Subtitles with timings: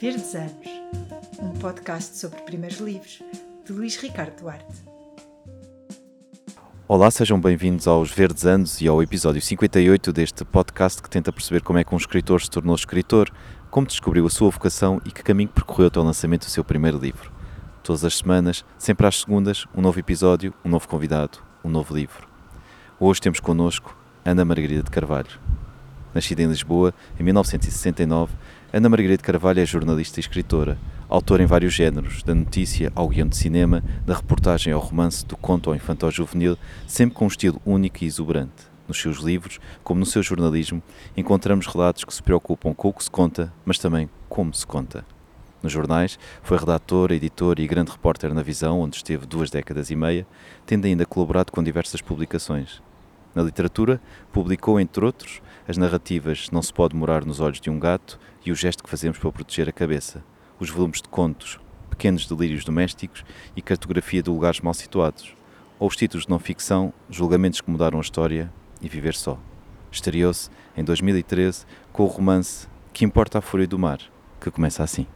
[0.00, 0.52] Verdes Anos,
[1.38, 3.22] um podcast sobre primeiros livros,
[3.64, 4.84] de Luís Ricardo Duarte.
[6.88, 11.62] Olá, sejam bem-vindos aos Verdes Anos e ao episódio 58 deste podcast que tenta perceber
[11.62, 13.30] como é que um escritor se tornou escritor,
[13.70, 16.98] como descobriu a sua vocação e que caminho percorreu até o lançamento do seu primeiro
[16.98, 17.32] livro.
[17.82, 22.28] Todas as semanas, sempre às segundas, um novo episódio, um novo convidado, um novo livro.
[22.98, 25.38] Hoje temos connosco Ana Margarida de Carvalho.
[26.14, 28.34] Nascida em Lisboa em 1969,
[28.72, 30.78] Ana Margarida Carvalho é jornalista e escritora,
[31.08, 35.36] autora em vários géneros, da notícia ao guião de cinema, da reportagem ao romance, do
[35.36, 36.56] conto ao infantil juvenil,
[36.86, 38.72] sempre com um estilo único e exuberante.
[38.86, 40.80] Nos seus livros, como no seu jornalismo,
[41.16, 45.04] encontramos relatos que se preocupam com o que se conta, mas também como se conta.
[45.64, 49.96] Nos jornais, foi redatora, editora e grande repórter na Visão, onde esteve duas décadas e
[49.96, 50.26] meia,
[50.64, 52.80] tendo ainda colaborado com diversas publicações.
[53.34, 54.00] Na literatura,
[54.32, 58.52] publicou, entre outros, as narrativas Não se pode morar nos olhos de um gato e
[58.52, 60.24] O gesto que fazemos para proteger a cabeça,
[60.58, 61.58] os volumes de contos,
[61.90, 63.24] Pequenos delírios domésticos
[63.56, 65.34] e Cartografia de lugares mal situados,
[65.78, 69.38] ou os títulos de não ficção Julgamentos que mudaram a história e Viver só.
[69.90, 74.00] Estreou-se em 2013 com o romance Que importa a fúria do mar,
[74.40, 75.06] que começa assim.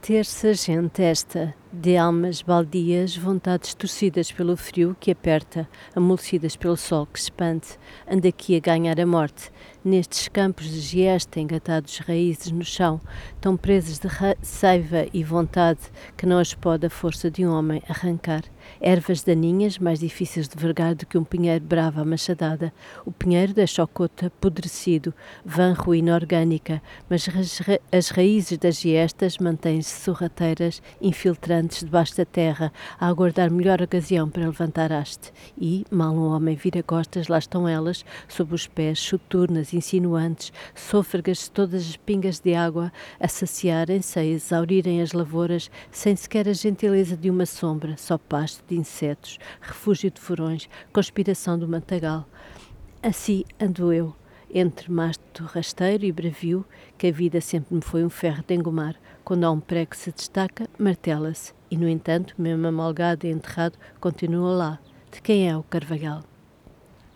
[0.00, 7.06] Terça gente esta, de almas baldias, vontades torcidas pelo frio que aperta, amolecidas pelo sol
[7.06, 7.66] que expande,
[8.08, 9.50] anda aqui a ganhar a morte,
[9.84, 13.00] nestes campos de giesta engatados raízes no chão,
[13.40, 14.08] tão presas de
[14.42, 15.80] seiva e vontade
[16.16, 18.44] que não as pode a força de um homem arrancar.
[18.80, 22.72] Ervas daninhas, mais difíceis de vergar do que um pinheiro bravo à machadada.
[23.04, 25.14] O pinheiro da chocota, apodrecido,
[25.44, 32.24] vã ruína orgânica, mas as, ra as raízes das giestas mantêm-se sorrateiras, infiltrantes debaixo da
[32.24, 35.32] terra, a aguardar melhor ocasião para levantar haste.
[35.58, 41.48] E, mal um homem vira costas, lá estão elas, sob os pés, soturnas, insinuantes, sôfregas
[41.48, 47.16] todas as pingas de água, a saciarem-se, a exaurirem as lavouras, sem sequer a gentileza
[47.16, 52.26] de uma sombra, só pasto de insetos, refúgio de furões, conspiração do mantagal.
[53.02, 54.14] Assim ando eu,
[54.52, 56.64] entre masto rasteiro e bravio,
[56.96, 58.96] que a vida sempre me foi um ferro de engomar.
[59.24, 63.76] Quando há um prego que se destaca, martela-se, e no entanto, mesmo amalgado e enterrado,
[64.00, 64.78] continua lá.
[65.10, 66.22] De quem é o Carvalhal?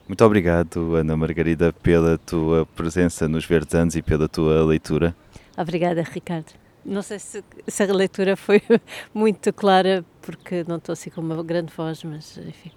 [0.09, 5.15] Muito obrigado, Ana Margarida, pela tua presença nos Verdes Anos e pela tua leitura.
[5.57, 6.53] Obrigada, Ricardo.
[6.85, 8.61] Não sei se, se a leitura foi
[9.15, 10.05] muito clara,
[10.37, 12.71] porque não estou assim com uma grande voz, mas enfim.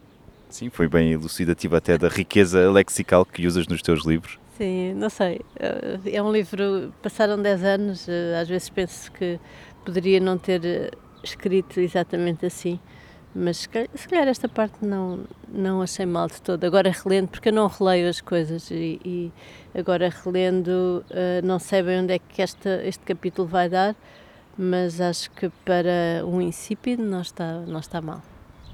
[0.50, 4.38] Sim, foi bem elucidativa até da riqueza lexical que usas nos teus livros.
[4.58, 5.42] Sim, não sei.
[6.06, 6.94] É um livro.
[7.02, 9.40] Passaram 10 anos, eh, às vezes penso que
[9.84, 10.92] poderia não ter eh,
[11.24, 12.80] escrito exatamente assim,
[13.34, 16.64] mas se calhar esta parte não, não achei mal de todo.
[16.64, 19.32] Agora relendo, porque eu não releio as coisas e, e
[19.74, 23.96] agora relendo, uh, não sei bem onde é que esta, este capítulo vai dar,
[24.58, 28.22] mas acho que para um insípido não está, não está mal.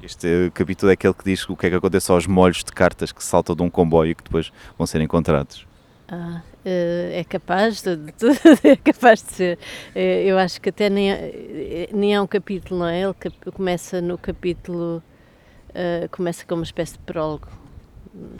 [0.02, 3.12] Este capítulo é aquele que diz o que é que acontece aos molhos de cartas
[3.12, 5.68] que saltam de um comboio e que depois vão ser encontrados.
[6.08, 8.00] Ah, eh, é capaz de,
[8.64, 9.60] é capaz de ser.
[9.94, 13.02] Eh, eu acho que até nem é, nem é um capítulo, não é?
[13.02, 13.14] Ele
[13.54, 15.04] começa no capítulo,
[16.12, 17.48] começa com uma espécie de prólogo,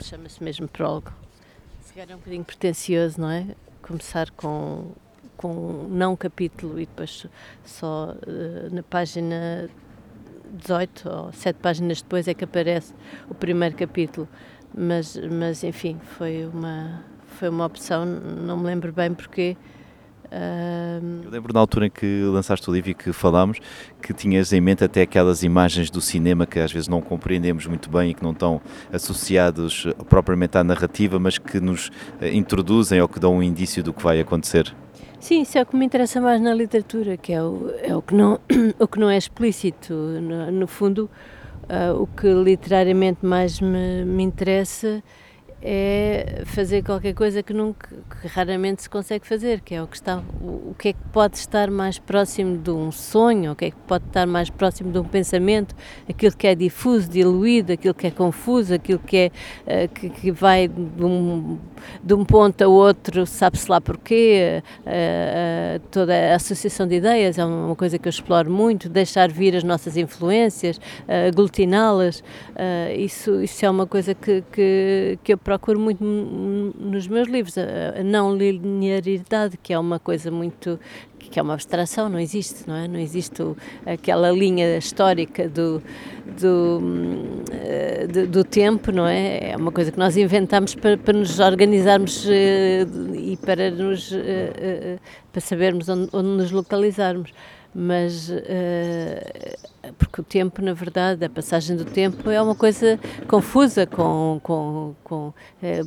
[0.02, 1.12] chama-se mesmo prólogo.
[1.82, 3.46] Se calhar é um bocadinho pretencioso, não é?
[3.82, 4.92] Começar com,
[5.40, 7.26] com não capítulo e depois
[7.64, 9.70] só uh, na página
[10.52, 12.92] 18 ou 7 páginas depois é que aparece
[13.26, 14.28] o primeiro capítulo.
[14.76, 17.02] Mas, mas enfim, foi uma
[17.38, 19.56] foi uma opção, não me lembro bem porque.
[20.26, 21.24] Uh...
[21.24, 23.58] Eu lembro na altura em que lançaste o livro e que falámos
[24.02, 27.88] que tinhas em mente até aquelas imagens do cinema que às vezes não compreendemos muito
[27.88, 28.60] bem e que não estão
[28.92, 31.90] associados propriamente à narrativa, mas que nos
[32.20, 34.72] eh, introduzem ou que dão um indício do que vai acontecer.
[35.20, 38.00] Sim, isso é o que me interessa mais na literatura, que é o, é o,
[38.00, 38.40] que, não,
[38.80, 39.92] o que não é explícito.
[39.92, 41.10] No, no fundo,
[41.64, 45.02] uh, o que literariamente mais me, me interessa
[45.62, 47.88] é fazer qualquer coisa que, nunca,
[48.20, 51.36] que raramente se consegue fazer, que é o que está, o, que é que pode
[51.36, 54.98] estar mais próximo de um sonho, o que é que pode estar mais próximo de
[54.98, 55.74] um pensamento,
[56.08, 60.30] aquilo que é difuso, diluído, aquilo que é confuso, aquilo que é uh, que, que,
[60.30, 61.58] vai de um,
[62.02, 67.38] de um ponto a outro, sabe-se lá porquê, uh, uh, toda a associação de ideias
[67.38, 70.80] é uma coisa que eu exploro muito, deixar vir as nossas influências,
[71.28, 72.22] aglutiná-las,
[72.96, 78.04] isso, isso é uma coisa que, que, que eu procuro muito nos meus livros, a,
[78.04, 80.78] não linearidade, que é uma coisa muito
[81.18, 82.88] que é uma abstração, não existe, não é?
[82.88, 83.40] Não existe
[83.86, 85.80] aquela linha histórica do,
[86.40, 86.80] do,
[87.52, 89.50] eh, do, do, tempo, não é?
[89.50, 94.98] É uma coisa que nós inventamos para, para nos organizarmos uh, e para nos uh,
[95.30, 97.32] para sabermos onde, onde nos localizarmos
[97.74, 103.86] mas uh, porque o tempo, na verdade, a passagem do tempo é uma coisa confusa,
[103.86, 105.34] com, com, com uh,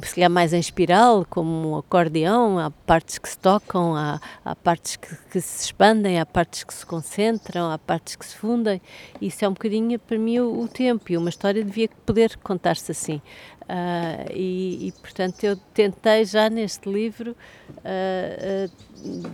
[0.05, 4.55] se calhar mais em espiral, como um acordeão, há partes que se tocam, há, há
[4.55, 8.81] partes que, que, se expandem, há partes que se concentram, há partes que se fundem,
[9.21, 12.91] isso é um bocadinho, para mim, o, o tempo, e uma história devia poder contar-se
[12.91, 13.21] assim.
[13.63, 18.71] Uh, e, e, portanto, eu tentei já neste livro uh, uh,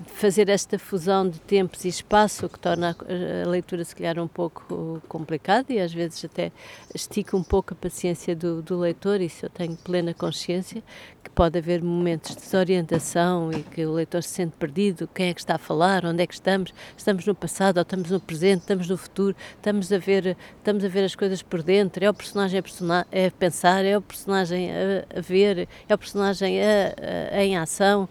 [0.08, 4.28] fazer esta fusão de tempos e espaço, que torna a, a, leitura, se calhar, um
[4.28, 6.52] pouco complicada e às vezes até
[6.94, 9.22] estica um pouco a paciência do, do leitor.
[9.22, 10.84] Isso eu tenho plena consciência,
[11.24, 15.08] que pode haver momentos de desorientação e que o leitor se sente perdido.
[15.14, 16.06] Quem é que está a falar?
[16.06, 16.74] Onde é que estamos?
[16.98, 18.62] Estamos no passado ou estamos no presente?
[18.62, 19.36] Estamos no futuro?
[19.56, 22.04] Estamos a ver, estamos a ver as coisas por dentro?
[22.04, 23.86] É o personagem a, é pensar?
[23.86, 28.10] É o personagem a, a ver, é o personagem a, a, em ação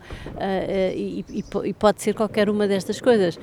[0.94, 1.42] e, e,
[1.78, 3.38] pode ser qualquer uma destas coisas.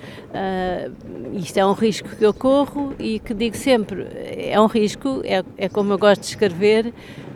[1.34, 4.08] isto é um risco que eu corro e que digo sempre,
[4.38, 6.94] é um risco, é, é como eu gosto de escrever,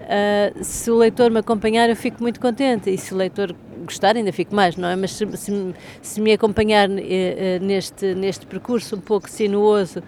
[0.09, 2.89] Uh, se o leitor me acompanhar, eu fico muito contente.
[2.89, 3.55] E se o leitor
[3.89, 4.95] gostar, ainda fico mais, não é?
[4.95, 6.93] Mas se, se, se me acompanhar uh,
[7.61, 10.03] neste, neste percurso um pouco sinuoso uh,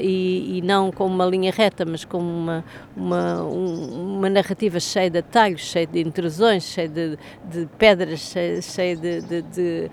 [0.00, 2.64] e, e, não com uma linha reta, mas com uma,
[2.96, 7.18] uma, um, uma narrativa cheia de atalhos, cheia de intrusões, cheia de,
[7.50, 9.90] de pedras, cheia, cheia de, de, de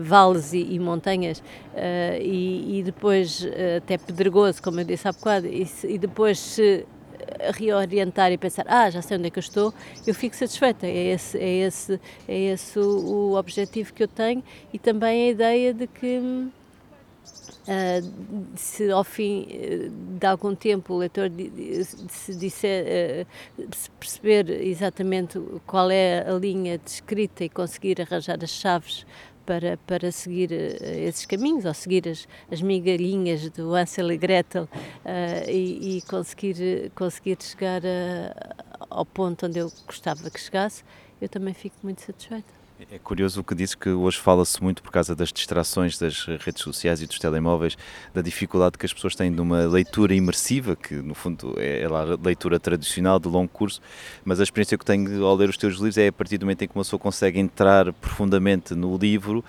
[0.00, 1.42] vales e, e montanhas,
[2.20, 6.86] e, e, depois até pedregoso, como eu disse há bocado, e, e depois se
[7.54, 9.74] reorientar e pensar, ah, já sei onde é que eu estou,
[10.06, 10.86] eu fico satisfeita.
[10.86, 14.42] É esse, é esse, é esse o, o objetivo que eu tenho
[14.72, 16.50] e também a ideia de que.
[17.62, 21.30] Uh, se ao fim uh, de algum tempo o leitor
[22.08, 23.24] se disser,
[23.56, 29.06] uh, se perceber exatamente qual é a linha de escrita e conseguir arranjar as chaves
[29.44, 34.64] para, para seguir uh, esses caminhos, ou seguir as, as migalhinhas do Ansel e Gretel
[34.64, 38.54] uh, e, e, conseguir, conseguir chegar a,
[38.88, 40.84] ao ponto onde eu gostava que chegasse,
[41.20, 42.61] eu também fico muito satisfeita.
[42.90, 46.62] É curioso o que disse que hoje fala-se muito por causa das distrações das redes
[46.62, 47.76] sociais e dos telemóveis,
[48.12, 51.84] da dificuldade que as pessoas têm de uma leitura imersiva, que no fundo é, é
[51.84, 53.80] a leitura tradicional de longo curso,
[54.24, 56.62] mas a experiência que tenho ao ler os teus livros é a partir do momento
[56.62, 59.44] em que uma pessoa consegue entrar profundamente no livro,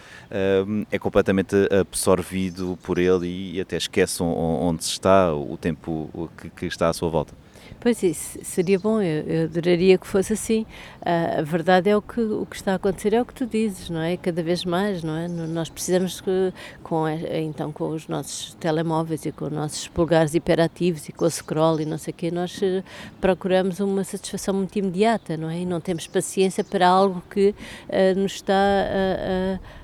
[0.67, 6.65] hum, é completamente absorvido por ele e até esquece onde se está, o tempo que
[6.65, 7.42] está à sua volta.
[7.83, 10.61] Pois isso seria bom, eu, eu adoraria que fosse assim.
[11.01, 13.45] Uh, a verdade é o que, o que está a acontecer, é o que tu
[13.45, 14.15] dizes, não é?
[14.15, 15.27] Cada vez mais, não é?
[15.27, 21.09] Nós precisamos que, com, então, com os nossos telemóveis e com os nossos polegares hiperativos
[21.09, 22.81] e com o scroll e não sei o quê, nós uh,
[23.19, 25.59] procuramos uma satisfação muito imediata, não é?
[25.59, 27.53] E não temos paciência para algo que
[27.89, 29.82] uh, nos está a Uh,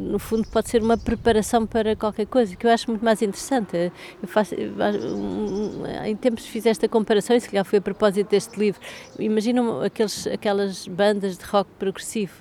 [0.00, 3.92] no fundo pode ser uma preparação para qualquer coisa que eu acho muito mais interessante.
[4.22, 4.72] Eu faço eu,
[6.04, 8.80] em tempos fiz esta comparação e se calhar foi a propósito deste livro.
[9.18, 12.34] Imaginam aqueles, aquelas bandas de rock progressivo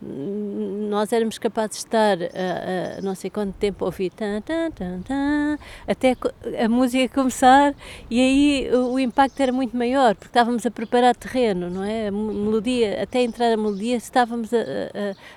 [0.00, 4.70] nós éramos capazes de estar a, a não sei quanto tempo a ouvir tan, tan,
[4.70, 6.16] tan, tan, até
[6.62, 7.74] a música começar
[8.08, 12.08] e aí o, o, impacto era muito maior porque estávamos a preparar terreno, não é?
[12.08, 14.58] A melodia, até entrar a melodia estávamos a,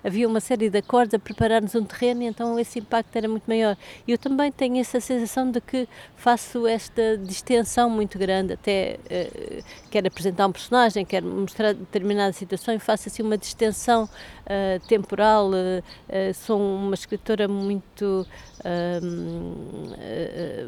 [0.03, 3.46] havia uma série de acordes a preparar-nos um terreno e então esse impacto era muito
[3.48, 3.75] maior.
[4.08, 9.63] E eu também tenho essa sensação de que faço esta distensão muito grande, até uh,
[9.89, 14.08] quero apresentar um personagem, quero mostrar determinada situação e faço assim uma distensão
[14.51, 15.50] uh, temporal.
[15.50, 18.27] Uh, sou uma escritora muito,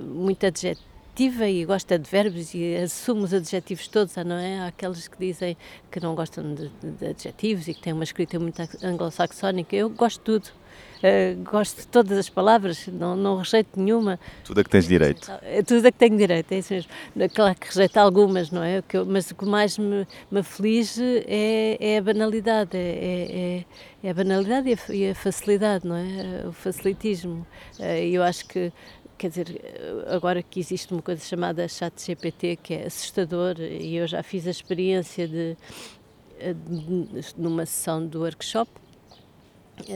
[0.01, 4.59] muito adjetiva e gosta de verbos e assumo os adjetivos todos, não é?
[4.59, 5.55] Há aqueles que dizem
[5.91, 9.75] que não gostam de, de adjetivos e que têm uma escrita muito anglo-saxónica.
[9.75, 10.62] Eu gosto de tudo.
[11.03, 14.17] Uh, gosto de todas as palavras, não, não rejeito nenhuma.
[14.45, 15.29] Tudo a que tens direito.
[15.41, 16.89] É tudo a que tenho direito, é isso mesmo.
[17.33, 18.81] Claro que rejeito algumas, não é?
[18.93, 23.65] Eu, mas o que mais me, me aflige é, é a banalidade, é, é,
[24.01, 26.47] é, é a banalidade e a, e a, facilidade, não é?
[26.47, 27.45] O facilitismo.
[27.77, 28.71] Uh, eu acho que
[29.17, 29.61] quer dizer,
[30.07, 34.47] agora que existe uma coisa chamada chat GPT, que é assustador, e eu já fiz
[34.47, 35.57] a experiência de,
[36.39, 38.69] de numa sessão do workshop,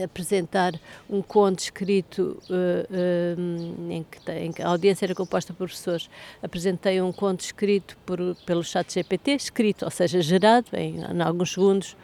[0.02, 0.74] apresentar
[1.08, 6.10] um conto escrito uh, uh, em, que, em, que, a audiência era composta por professores.
[6.42, 11.52] Apresentei um conto escrito por, pelo chat GPT, escrito, ou seja, gerado em, em alguns
[11.52, 11.96] segundos,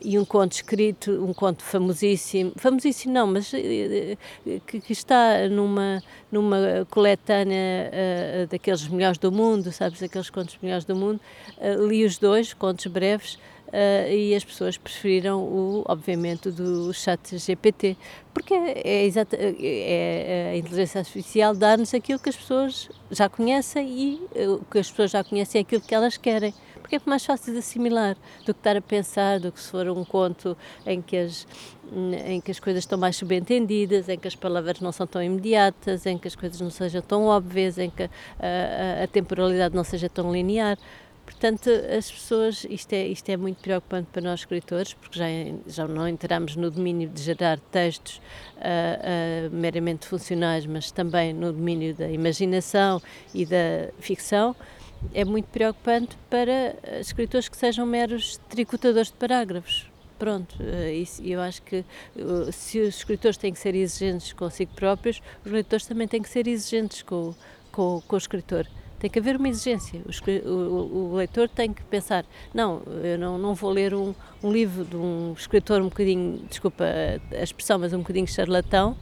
[0.00, 6.86] e um conto escrito, um conto famosíssimo, famosíssimo não, mas que, que está numa, numa
[6.88, 11.20] coletânea uh, daqueles melhores do mundo, sabes, aqueles contos melhores do mundo.
[11.88, 13.38] li os dois, contos breves,
[13.68, 17.98] Uh, e as pessoas preferiram o, obviamente, do chat GPT,
[18.32, 23.28] porque é, é, exata, é, é a inteligência artificial dá-nos aquilo que as pessoas já
[23.28, 24.14] conhecem e
[24.46, 27.26] uh, o que as pessoas já conhecem é aquilo que elas querem, porque é mais
[27.26, 30.56] fácil de assimilar do que estar a pensar, do que se for um conto
[30.86, 31.46] em que as
[32.26, 36.04] em que as coisas estão mais subentendidas, em que as palavras não são tão imediatas,
[36.06, 38.10] em que as coisas não sejam tão óbvias, em que a,
[39.00, 40.78] a, a temporalidade não seja tão linear.
[41.40, 45.26] Portanto, as pessoas, isto é, isto é muito preocupante para nós escritores, porque já,
[45.68, 48.16] já não entramos no domínio de gerar textos
[48.56, 53.00] uh, uh, meramente funcionais, mas também no domínio da imaginação
[53.32, 54.56] e da ficção.
[55.14, 59.88] É muito preocupante para escritores que sejam meros tricotadores de parágrafos.
[60.18, 60.56] Pronto,
[60.92, 61.84] isso, eu acho que
[62.50, 66.48] se os escritores têm que ser exigentes consigo próprios, os leitores também têm que ser
[66.48, 67.32] exigentes com,
[67.70, 68.66] com, com o escritor.
[68.98, 70.02] Tem que haver uma exigência.
[70.44, 74.12] O, o, leitor tem que pensar: não, eu não, não vou ler um,
[74.42, 76.84] um, livro de um escritor um bocadinho, desculpa
[77.32, 78.96] a expressão, mas um bocadinho charlatão,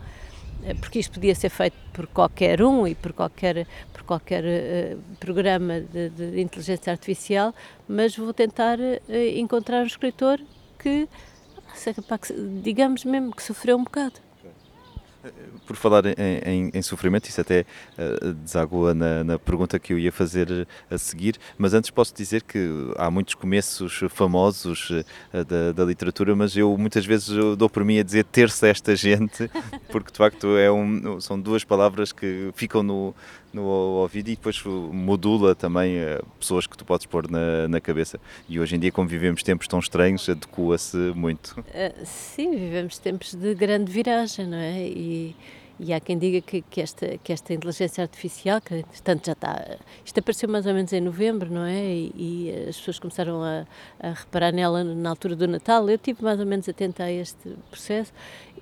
[0.65, 4.99] eh, porque isto podia ser feito por qualquer um e por qualquer, por qualquer uh,
[5.19, 7.55] programa de, de, inteligência artificial,
[7.89, 9.01] mas vou tentar uh,
[9.35, 10.39] encontrar um escritor
[10.79, 11.09] que,
[12.63, 14.26] digamos mesmo, que sofreu um bocado.
[15.67, 16.15] Por falar em,
[16.45, 17.65] em, em, sofrimento, isso até
[17.99, 22.43] uh, deságua na, na, pergunta que eu ia fazer a seguir, mas antes posso dizer
[22.43, 25.05] que há muitos começos famosos uh,
[25.45, 29.51] da, da, literatura, mas eu muitas vezes dou por mim a dizer ter-se esta gente,
[30.01, 33.15] porque de facto é um, são duas palavras que ficam no,
[33.51, 38.21] no ouvido e depois modula também uh, pessoas que tu podes pôr na, na cabeça.
[38.47, 41.59] E hoje em dia, como vivemos tempos tão estranhos, adequa-se muito.
[41.59, 44.83] Uh, sim, vivemos tempos de grande viragem, não é?
[44.83, 45.35] E
[45.79, 49.77] e há quem diga que, que, esta, que esta inteligência artificial, que tanto já está.
[50.05, 51.85] Isto apareceu mais ou menos em novembro, não é?
[51.85, 53.67] E, e as pessoas começaram a,
[54.01, 55.89] a, reparar nela na altura do Natal.
[55.89, 58.13] Eu estive mais ou menos atenta a este processo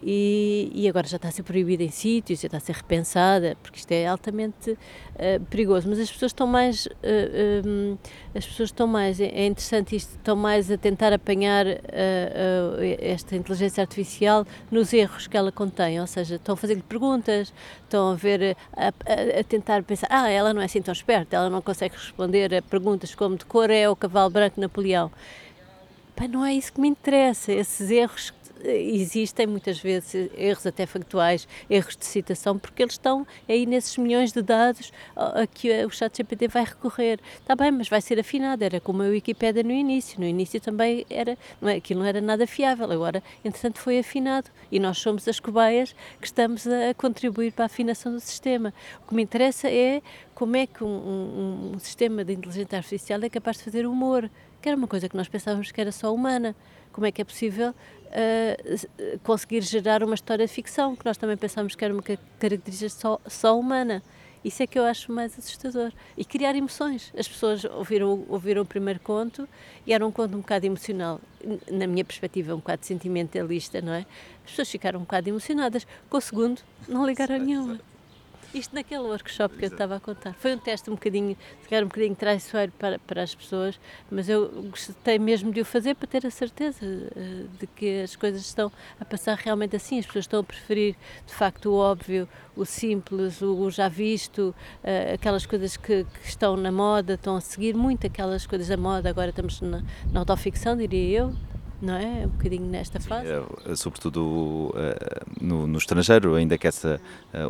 [0.02, 3.56] e, e, agora já está a ser proibida em sítios, já está a ser repensada,
[3.62, 5.88] porque isto é altamente uh, perigoso.
[5.88, 6.86] Mas as pessoas estão mais.
[6.86, 7.98] Uh, um,
[8.34, 9.20] as pessoas estão mais.
[9.20, 15.28] É, é interessante isto, estão mais a tentar apanhar uh, esta inteligência artificial nos erros
[15.28, 19.40] que ela contém, ou seja, estão a fazer-lhe perguntas perguntas, estão a ver, a, a,
[19.40, 22.62] a, tentar pensar, ah, ela não é assim tão esperta, ela não consegue responder a
[22.62, 25.10] perguntas como de cor é o cavalo branco Napoleão.
[26.16, 28.32] Pá, não é isso que me interessa, esses erros
[28.64, 34.32] existem muitas vezes erros até factuais, erros de citação, porque eles estão aí nesses milhões
[34.32, 37.20] de dados a que o chat GPT vai recorrer.
[37.40, 40.18] Está bem, mas vai ser afinado, era como a Wikipédia no início.
[40.18, 44.50] No início também era, não é, aquilo não era nada fiável, agora, entretanto, foi afinado
[44.70, 48.72] e nós somos as cobaias que estamos a contribuir para a afinação do sistema.
[49.04, 50.02] O que me interessa é
[50.34, 54.28] como é que um, um, um sistema de inteligência artificial é capaz de fazer humor,
[54.64, 56.56] que era uma coisa que nós pensávamos que era só humana.
[56.90, 61.36] Como é que é possível uh, conseguir gerar uma história de ficção, que nós também
[61.36, 64.02] pensamos que era uma característica só, só humana.
[64.42, 65.92] Isso é que eu acho mais assustador.
[66.16, 67.12] E criar emoções.
[67.14, 69.46] As pessoas ouviram, ouviram o primeiro conto
[69.86, 71.20] e era um conto um bocado emocional.
[71.70, 74.06] Na minha perspectiva, um bocado sentimentalista, não é?
[74.46, 75.86] As pessoas ficaram um bocado emocionadas.
[76.08, 77.78] Com o segundo, não ligaram nenhuma.
[78.54, 80.32] Isto naquele workshop que eu estava a contar.
[80.34, 84.28] Foi um teste um bocadinho, se calhar um bocadinho traiçoeiro para, para as pessoas, mas
[84.28, 88.42] eu gostei mesmo de o fazer para ter a certeza uh, de que as coisas
[88.42, 88.70] estão
[89.00, 89.98] a passar realmente assim.
[89.98, 90.94] As pessoas estão a preferir,
[91.26, 96.56] de facto, o óbvio, o simples, o, já visto, uh, aquelas coisas que, que, estão
[96.56, 99.10] na moda, estão a seguir muito aquelas coisas da moda.
[99.10, 99.82] Agora estamos na,
[100.12, 101.34] na autoficção, diria eu,
[101.84, 102.26] não é?
[102.26, 103.28] Um bocadinho nesta fase.
[103.28, 107.00] Sim, é, sobretudo uh, no, no, estrangeiro, ainda que essa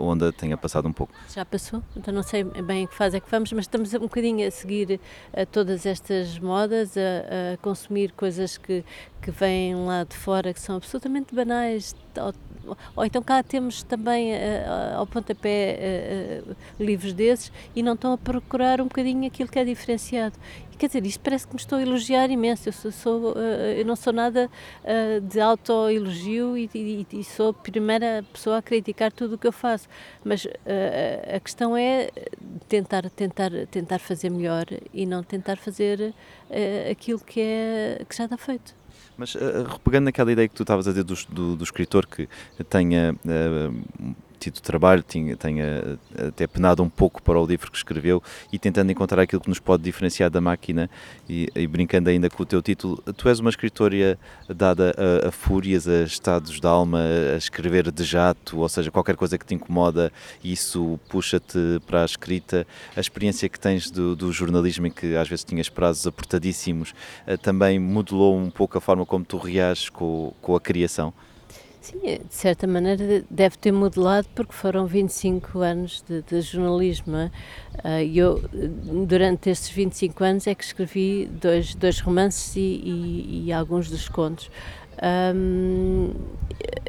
[0.01, 1.13] onda tenha passado um pouco.
[1.33, 4.01] Já passou, então não sei bem em que fase é que vamos, mas estamos um
[4.01, 5.01] bocadinho a seguir
[5.33, 8.85] uh, todas estas modas, a, a, consumir coisas que,
[9.23, 14.33] que vêm lá de fora que são absolutamente banais, ou, ou então cá temos também
[14.97, 16.43] ao pontapé
[16.81, 20.39] livros desses e não estão a procurar um bocadinho aquilo que é diferenciado.
[20.79, 22.69] Quer dizer, isto parece que me estou a elogiar imenso.
[22.69, 24.51] Eu, sou, sou uh, eu não sou nada
[24.83, 29.47] uh, de autoelogio e, e, e, sou a primeira pessoa a criticar tudo o que
[29.47, 29.89] eu faço.
[30.25, 30.51] Mas uh,
[31.37, 32.11] a questão é
[32.69, 36.13] tentar, tentar, tentar fazer melhor e não tentar fazer
[36.91, 38.84] aquilo que, é, que já está feito.
[39.17, 42.29] Mas uh, repegando naquela ideia que tu estavas a dizer do, do, do escritor que
[42.69, 44.15] tenha uh,
[44.45, 45.99] tido trabalho, tinha, tenha
[46.29, 48.23] até penado um pouco para o livro que escreveu
[48.53, 50.91] e tentando encontrar aquilo que nos pode diferenciar da máquina
[51.29, 55.33] e, e brincando ainda com o teu título, tu és uma escritora dada a, a,
[55.33, 57.01] fúrias, a estados de alma,
[57.35, 62.05] a escrever de jato, ou seja, qualquer coisa que te incomoda, isso puxa-te para a
[62.05, 62.67] escrita.
[62.97, 66.95] A experiência que tens do, do, jornalismo em que às vezes tinhas prazos apertadíssimos
[67.27, 71.13] eh, também modelou um pouco a forma como tu reages com, com a criação?
[71.85, 77.15] Sim, é, de certa maneira deve ter modelado porque foram 25 anos de, de jornalismo,
[77.15, 77.31] é?
[77.85, 78.41] Ah, e eu,
[79.07, 84.09] durante estes 25 anos, é que escrevi dois, dois romances e, e, e alguns dos
[84.09, 84.51] contos.
[85.03, 86.11] Um,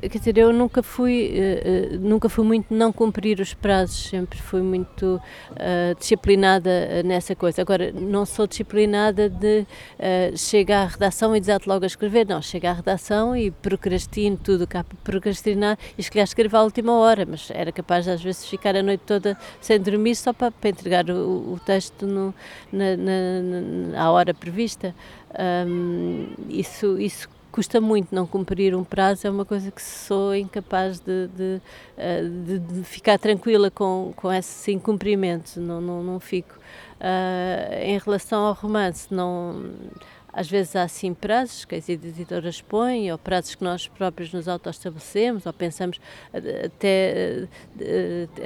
[0.02, 4.62] quer dizer, eu nunca fui, uh, nunca fui muito não cumprir os prazos, sempre fui
[4.62, 5.22] muito
[5.52, 7.62] uh, disciplinada nessa coisa.
[7.62, 12.42] Agora, não sou disciplinada de uh, chegar à redação e desato logo a escrever, não,
[12.42, 16.94] chego à redação e procrastino tudo cá para procrastinar e se calhar escrevo à última
[16.94, 20.70] hora, mas era capaz às vezes ficar a noite toda sem dormir só para, para
[20.70, 22.34] entregar o, o texto no,
[22.72, 24.94] na, na, na, à hora prevista.
[25.68, 31.00] Um, isso, isso custa muito não cumprir um prazo, é uma coisa que sou incapaz
[31.00, 31.62] de, de,
[31.96, 36.54] eh, de, de ficar tranquila com, com esse incumprimento, não, não, não fico.
[37.00, 39.72] Uh, em relação ao romance, não
[40.36, 44.50] às vezes há assim prazos que as editoras põem, ou prazos que nós próprios nos
[44.50, 45.98] autoestabelecemos, ou pensamos
[46.34, 47.48] até,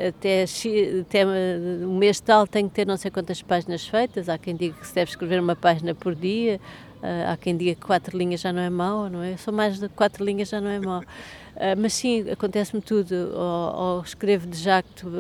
[0.08, 0.46] até,
[1.02, 1.26] até
[1.84, 4.86] o mês tal tem que ter não sei quantas páginas feitas, há quem diga que
[4.86, 6.62] se deve escrever uma página por dia,
[7.02, 9.38] há quem diga que quatro linhas já não é mau, não é?
[9.38, 11.04] Só mais de quatro linhas já não é mau.
[11.60, 13.14] Uh, mas sim, acontece-me tudo.
[13.34, 15.12] Ou, ou, escrevo de jacto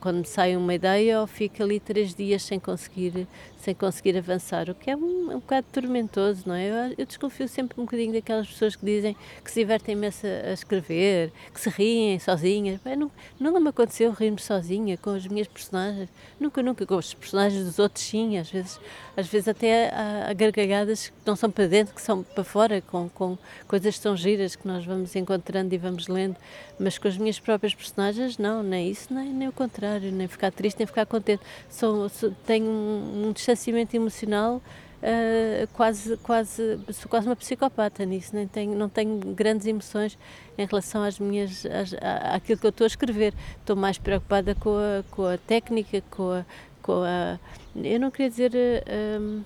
[0.00, 4.70] quando me sai uma ideia, ou fico ali três dias sem conseguir, sem conseguir avançar,
[4.70, 6.66] o que é um, um bocado tormentoso, não é?
[6.66, 10.48] Eu, eu, desconfio sempre um bocadinho daquelas pessoas que dizem que se divertem imenso a,
[10.48, 12.80] a escrever, que se riem sozinhas.
[12.82, 16.08] Bem, não, nunca me aconteceu rir-me sozinha com as minhas personagens.
[16.40, 16.86] Nunca, nunca.
[16.86, 18.38] Com os personagens dos outros, sim.
[18.38, 18.80] Às vezes,
[19.14, 22.80] às vezes até há, há gargalhadas que não são para dentro, que são para fora,
[22.80, 23.36] com, com
[23.68, 26.36] coisas são giras que nós vamos encontrando vamos lendo.
[26.78, 30.50] Mas com as minhas próprias personagens, não, nem isso, nem, nem o contrário, nem ficar
[30.50, 31.42] triste, nem ficar contente.
[31.68, 34.62] Sou, sou tenho um, um distanciamento emocional
[35.02, 40.16] Uh, quase, quase, sou quase uma psicopata nisso, nem tenho, não tenho grandes emoções
[40.56, 41.92] em relação às minhas, às,
[42.32, 43.34] àquilo que eu estou a escrever.
[43.58, 46.44] Estou mais preocupada com a, com a técnica, com a,
[46.80, 47.36] com a.
[47.74, 49.44] Eu não queria dizer uh,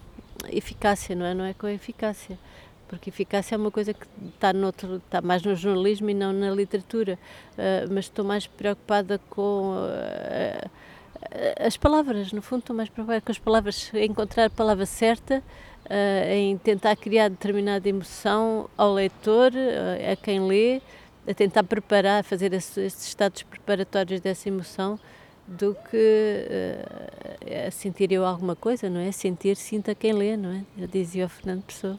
[0.51, 1.33] eficácia, não é?
[1.33, 2.39] Não é com a eficácia.
[2.89, 6.51] Porque eficácia é uma coisa que está, noutro, está mais no jornalismo e não na
[6.51, 7.19] literatura.
[7.53, 9.75] Uh, mas estou mais preocupada com
[11.59, 15.43] as palavras, no fundo, estou mais preocupada com as palavras, encontrar a palavra certa,
[15.87, 20.81] uh, em tentar criar determinada emoção ao leitor, uh, a quem lê,
[21.29, 24.99] a tentar preparar, fazer esses estados preparatórios dessa emoção,
[25.47, 27.26] do que uh,
[27.71, 29.13] sentir eu alguma coisa, não é?
[29.13, 30.65] Sentir, sinta quem lê, não é?
[30.79, 31.99] Eu dizia o Fernando Pessoa.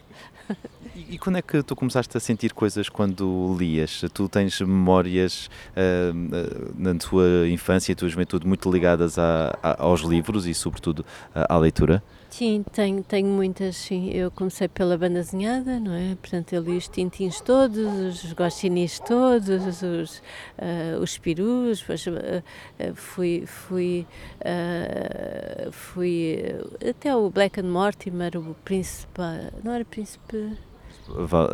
[0.95, 4.01] E, e, quando é que tu começaste a sentir coisas quando lias?
[4.13, 10.01] Tu tens memórias uh, na tua infância e tua juventude muito ligadas a, a, aos
[10.01, 12.01] livros e, sobretudo, à leitura?
[12.37, 14.11] Sim, tenho, tenho muitas, sim.
[14.11, 16.15] Eu comecei pela banda desenhada, não é?
[16.21, 22.93] Portanto, eu li os tintins todos, os gostinis todos, os, uh, os perus, depois uh,
[22.93, 24.05] fui, fui,
[24.41, 26.43] uh, fui
[26.87, 29.19] até o Black and Mortimer, o príncipe,
[29.63, 30.59] não era príncipe...
[31.07, 31.49] Val,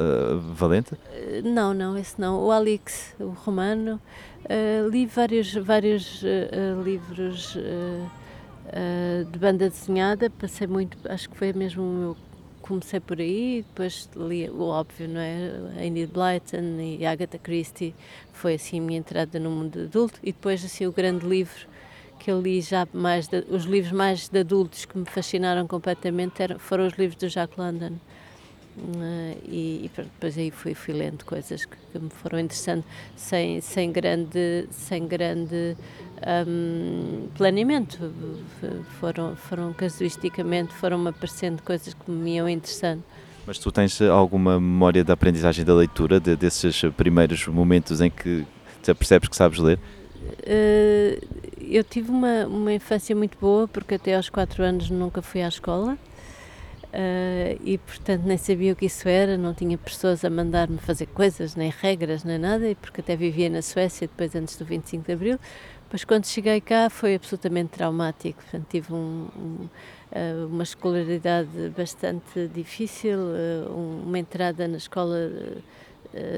[0.54, 0.98] Valente?
[1.46, 2.43] não, não, esse não.
[2.43, 4.02] O Alix, o romano.
[4.91, 6.24] li vários, vários
[6.84, 7.56] livros
[8.67, 12.15] uh, de banda desenhada, passei muito, acho que foi mesmo
[12.62, 15.86] comecei por aí, depois li o óbvio, não é?
[15.86, 17.93] Enid Blyton e Agatha Christie
[18.32, 21.67] foi assim a minha entrada no mundo adulto e depois assim o grande livro
[22.19, 26.41] que eu li já mais de, os livros mais de adultos que me fascinaram completamente
[26.41, 27.97] eram, foram os livros do Jack London.
[28.76, 32.84] Uh, e, e, depois aí fui, fui lendo coisas que, que, me foram interessando
[33.15, 35.78] sem, sem grande, sem grande
[36.47, 38.12] um, planeamento.
[38.99, 43.04] Foram, foram casuisticamente, foram-me aparecendo coisas que me iam interessando.
[43.45, 48.45] Mas tu tens alguma memória da aprendizagem da leitura, de, desses primeiros momentos em que
[48.86, 49.80] já percebes que sabes ler?
[50.39, 55.41] Uh, eu tive uma, uma infância muito boa, porque até aos 4 anos nunca fui
[55.41, 55.97] à escola.
[56.93, 61.08] Uh, e portanto nem sabia o que isso era, não tinha pessoas a mandar-me fazer
[61.08, 65.03] coisas, nem regras, nem nada, e porque até vivia na Suécia depois antes do 25
[65.03, 65.39] de Abril.
[65.91, 69.69] Mas quando cheguei cá foi absolutamente traumático, portanto, tive um, um,
[70.12, 75.32] uh, uma escolaridade bastante difícil, uh, uma entrada na escola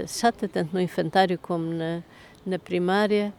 [0.08, 2.02] chata, tanto no infantário como na,
[2.46, 3.34] na primária.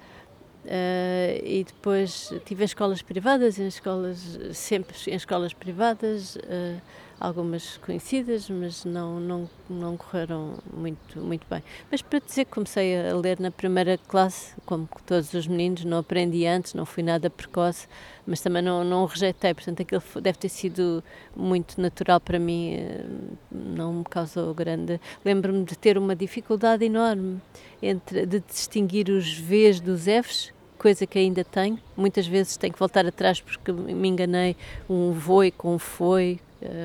[0.67, 4.19] Uh, e depois tive em escolas privadas, em escolas
[4.53, 6.81] sempre em escolas privadas, uh,
[7.19, 11.63] algumas conhecidas, mas não não não correram muito muito bem.
[11.91, 15.99] Mas para dizer que comecei a ler na primeira classe, como todos os meninos, não
[15.99, 17.89] aprendi antes, não fui nada precoce,
[18.27, 21.03] mas também não não rejeitei, portanto aquilo deve ter sido
[21.35, 23.05] muito natural para mim, eh,
[23.51, 25.01] não me causou grande.
[25.25, 27.41] Lembro-me de ter uma dificuldade enorme
[27.83, 31.79] entre de distinguir os V's dos F's coisa que ainda tenho.
[31.97, 34.57] Muitas vezes tenho que voltar atrás porque me enganei.
[34.89, 36.39] Um voi com um foi,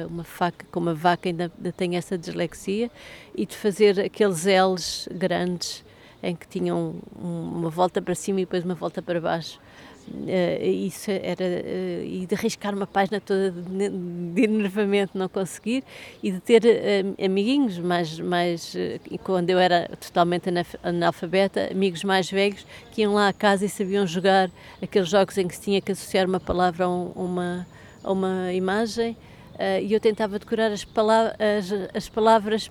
[0.09, 2.91] uma faca com uma vaca, ainda, ainda tenho essa dislexia.
[3.35, 5.83] E de fazer aqueles L's grandes
[6.23, 9.59] em que tinham uma volta para cima e depois uma volta para baixo.
[10.07, 15.83] Uh, isso era uh, e de arriscar uma página toda de, enervamento não conseguir
[16.23, 16.63] e de ter
[17.23, 18.75] amiguinhos mais mais
[19.23, 20.49] quando eu era totalmente
[20.81, 24.49] analfabeta amigos mais velhos que iam lá à casa e sabiam jogar
[24.81, 27.67] aqueles jogos em que se tinha que associar uma palavra a, um, uma
[28.03, 29.15] a uma imagem
[29.81, 32.69] e eu tentava decorar as, palavras as, as palavras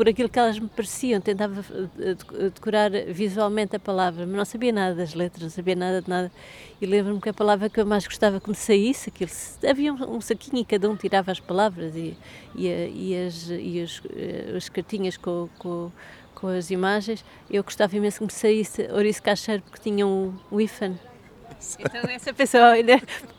[0.00, 1.62] por aquilo que elas me pareciam, tentava
[1.98, 2.14] eh,
[2.54, 6.32] decorar visualmente a palavra, mas não sabia nada das letras, não sabia nada de nada.
[6.80, 9.30] E lembro-me que a palavra que eu mais gostava que me saísse, aquilo,
[9.68, 12.16] havia um, saquinho e cada um tirava as palavras e,
[12.56, 15.92] e, e as, e as, eh, as cartinhas com, com,
[16.34, 17.22] com, as imagens.
[17.50, 20.94] Eu gostava imenso que me saísse Ouriço Caixeiro porque tinha um, um IFAN.
[21.78, 22.72] Então essa pessoa,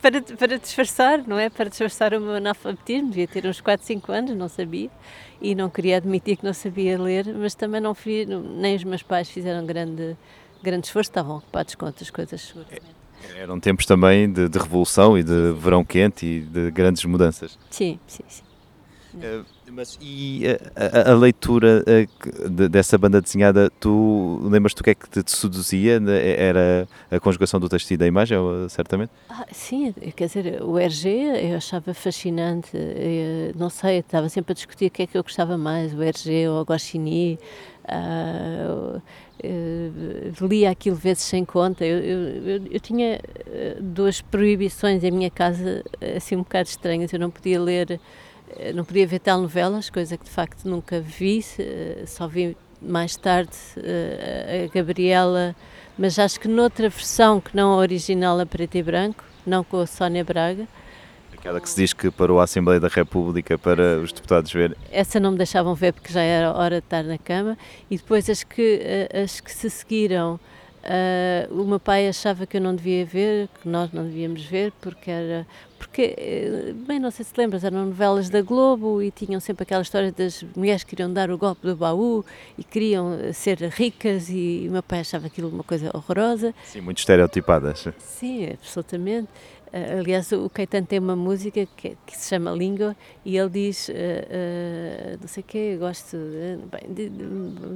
[0.00, 1.50] para, para disfarçar, não é?
[1.50, 4.90] Para disfarçar o meu analfabetismo, devia ter uns 4, 5 anos, não sabia
[5.40, 9.02] e não queria admitir que não sabia ler, mas também não fui, nem os meus
[9.02, 10.16] pais fizeram grande,
[10.62, 13.02] grande esforço, estavam ocupados com outras coisas, seguramente.
[13.36, 17.58] Eram tempos também de, de revolução e de verão quente e de grandes mudanças.
[17.70, 18.42] Sim, sim, sim.
[19.14, 20.42] Uh, mas e
[20.76, 25.08] a, a, a leitura a, de, dessa banda desenhada, tu lembras-te o que é que
[25.08, 26.00] te, seduzia?
[26.36, 29.10] Era a conjugação do texto e da imagem, certamente?
[29.28, 31.08] Ah, sim, quer dizer, o RG
[31.50, 35.22] eu achava fascinante, eu, não sei, estava sempre a discutir o que é que eu
[35.22, 36.66] gostava mais, o RG ou o
[37.82, 39.02] uh,
[39.44, 41.84] uh, lia aquilo vezes sem conta.
[41.84, 45.82] Eu, eu, eu, tinha ah, duas proibições em minha casa,
[46.16, 47.98] assim um bocado estranhas, eu não podia ler eh,
[48.74, 53.56] não podia ver telenovelas, coisa que de facto nunca vi, eh, só vi mais tarde
[53.76, 55.54] eh, a Gabriela,
[55.98, 59.80] mas acho que noutra versão que não a original a preto e branco, não com
[59.80, 60.66] a Sónia Braga.
[61.32, 64.76] Aquela que se diz que parou a Assembleia da República para os deputados verem.
[64.90, 67.58] Essa não me deixavam ver porque já era hora de estar na cama.
[67.90, 70.38] E depois as que, as que se seguiram,
[70.82, 74.72] Uh, o meu pai achava que eu não devia ver, que nós não devíamos ver,
[74.80, 75.46] porque era.
[75.78, 79.82] Porque, eh, bem, não sei se lembras, eram novelas da Globo e tinham sempre aquela
[79.82, 82.24] história das mulheres que queriam dar o golpe do baú
[82.56, 86.54] e queriam eh, ser ricas, e o meu pai achava aquilo uma coisa horrorosa.
[86.64, 87.88] Sim, muito estereotipadas.
[87.98, 89.28] Sim, absolutamente.
[89.72, 93.88] Uh, aliás, o Caetano tem uma música que, que, se chama Língua e ele diz,
[93.88, 96.14] uh, uh, não sei o quê, gosto,
[96.70, 97.24] bem, de, de,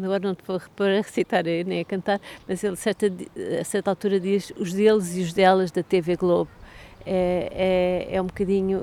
[0.04, 3.06] agora não te vou repor a recitar nem a cantar, mas ele certa,
[3.59, 6.50] a certa altura diz os deles e os delas da TV Globo
[7.07, 8.81] é, é, é um bocadinho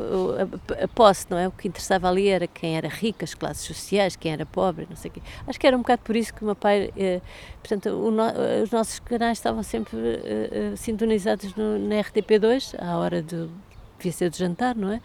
[0.80, 1.48] a, a, posse, não é?
[1.48, 4.96] O que interessava ali era quem era rico, as classes sociais, quem era pobre, não
[4.96, 5.22] sei o quê.
[5.46, 7.20] Acho que era um bocado por isso que o meu pai, eh,
[7.62, 8.24] portanto, no,
[8.64, 13.50] os nossos canais estavam sempre eh, eh sintonizados no, na RTP2, à hora de,
[13.98, 15.02] devia ser de jantar, não é?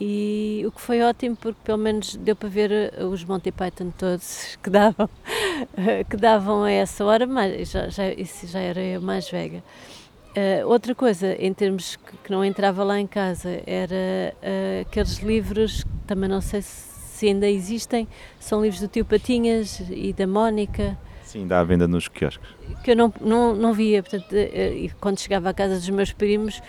[0.00, 4.56] E o que foi ótimo porque pelo menos deu para ver os Monty Python todos
[4.62, 5.10] que davam,
[6.08, 9.62] que davam a essa hora, mas já, já, isso já era eu mais velha.
[10.38, 15.18] Uh, outra coisa, em termos que, que, não entrava lá em casa, era uh, aqueles
[15.18, 18.06] livros, também não sei se, se, ainda existem,
[18.38, 20.96] são livros do tio Patinhas e da Mónica.
[21.24, 22.48] Sim, dá à venda nos quiosques.
[22.84, 26.62] Que eu não, não, não via, portanto, uh, quando chegava à casa dos meus primos,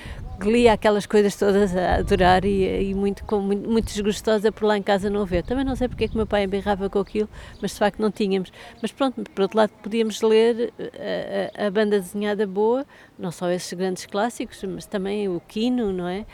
[0.48, 4.78] lia aquelas coisas todas a adorar e, e muito, com, muito, muito desgostosa por lá
[4.78, 5.44] em casa não ver.
[5.44, 7.30] Também não sei porque é que meu pai embirrava com aquilo,
[7.62, 8.52] mas de facto não tínhamos.
[8.82, 12.86] Mas pronto, por outro lado, podíamos ler eh, a, a, banda desenhada boa,
[13.18, 16.26] não só esses grandes clássicos, mas também o Quino, não é?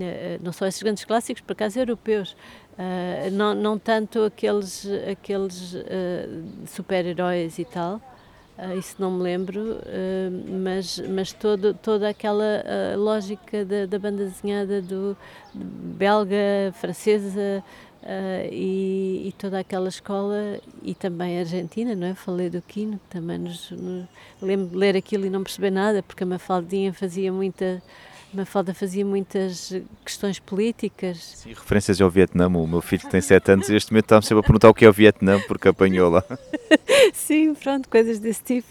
[0.00, 2.36] Eh, não só esses grandes clássicos, por acaso europeus,
[2.72, 5.76] uh, não, não tanto aqueles, aqueles
[6.66, 8.00] super-heróis e tal,
[8.56, 13.98] Uh, isso não me lembro, uh, mas, mas todo, toda aquela uh, lógica da, da,
[13.98, 15.16] banda desenhada do
[15.52, 17.64] belga, francesa
[18.52, 22.14] e, e, toda aquela escola e também argentina, não é?
[22.14, 24.04] Falei do Quino, também nos, nos,
[24.40, 27.82] lembro de ler aquilo e não perceber nada, porque a Mafaldinha fazia muita
[28.34, 29.72] Mafalda fazia muitas
[30.04, 31.18] questões políticas.
[31.36, 32.48] Sim, referências ao Vietnã.
[32.48, 34.84] O meu filho tem 7 anos e neste momento está-me sempre a perguntar o que
[34.84, 36.24] é o Vietnã porque apanhou lá.
[37.12, 38.68] Sim, pronto, coisas desse tipo,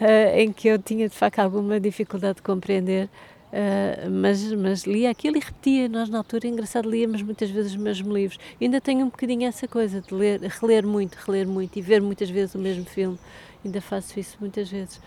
[0.00, 3.08] uh, em que eu tinha de facto alguma dificuldade de compreender.
[3.52, 5.88] Uh, mas, mas lia aquilo e repetia.
[5.88, 8.38] Nós, na altura, engraçado, líamos muitas vezes os mesmos livros.
[8.60, 12.02] E ainda tenho um bocadinho essa coisa de ler, reler muito, reler muito e ver
[12.02, 13.18] muitas vezes o mesmo filme.
[13.64, 15.00] Ainda faço isso muitas vezes.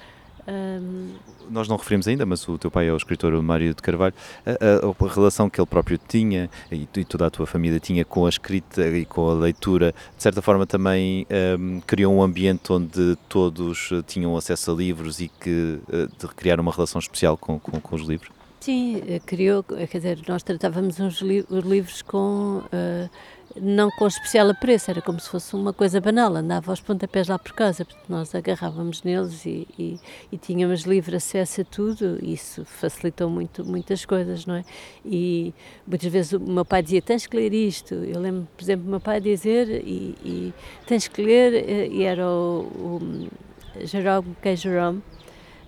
[1.49, 4.13] Nós não referimos ainda, mas o teu pai é o escritor Mário de Carvalho.
[4.45, 8.05] A, a, a relação que ele próprio tinha e, e, toda a tua família tinha
[8.05, 11.25] com a escrita e com a leitura, de certa forma também
[11.59, 16.27] um, criou um ambiente onde todos eh, tinham acesso a livros e que uh, de
[16.35, 18.29] criar uma relação especial com, com, com os livros?
[18.59, 22.62] Sim, eh, criou, quer dizer, nós tratávamos os, li os livros com.
[22.65, 23.09] Uh,
[23.55, 27.39] não com especial apreço, era como se fosse uma coisa banal, andava aos pontapés lá
[27.39, 29.99] por casa, porque nós agarrávamos neles e, e,
[30.31, 34.63] e tínhamos livre acesso a tudo, isso facilitou muito, muitas coisas, não é?
[35.05, 35.53] E
[35.88, 38.89] muitas vezes o meu pai dizia, tens que ler isto, eu lembro, por exemplo, o
[38.89, 40.53] meu pai dizer, e, e
[40.85, 44.55] tens que ler, eh, e era o, o Jerome K.
[44.55, 44.99] Jerome,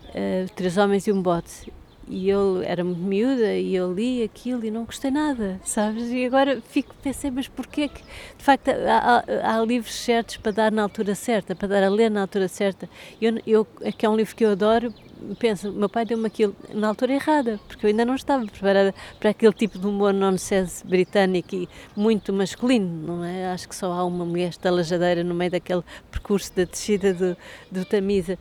[0.09, 1.71] uh, Três Homens e um Bote,
[2.11, 6.11] e eu era muito miúda e eu li aquilo e não gostei nada, sabes?
[6.11, 9.23] E agora fico, pensei, mas porquê que, de facto, há,
[9.55, 12.89] há, livros certos para dar na altura certa, para dar a ler na altura certa.
[13.21, 14.93] Eu, eu, é é um livro que eu adoro,
[15.39, 19.29] penso, meu pai deu-me aquilo na altura errada, porque eu ainda não estava preparada para
[19.29, 23.53] aquele tipo de humor nonsense britânico e muito masculino, não é?
[23.53, 27.37] Acho que só há uma mulher estalajadeira no meio daquele percurso da descida do,
[27.71, 28.37] do Tamisa.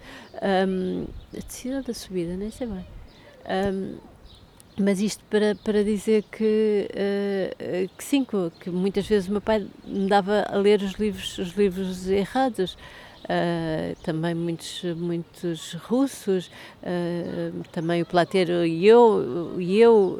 [0.66, 1.04] Um,
[1.36, 2.99] a descida da subida, nem sei bem.
[3.46, 4.10] Um,
[4.78, 8.26] mas isto para, para dizer que, uh, que sim,
[8.60, 12.76] que muitas vezes o meu pai me dava a ler os livros, os livros errados.
[13.24, 16.50] Uh, também muitos, muitos russos,
[16.82, 20.18] uh, também o Platero e eu, e eu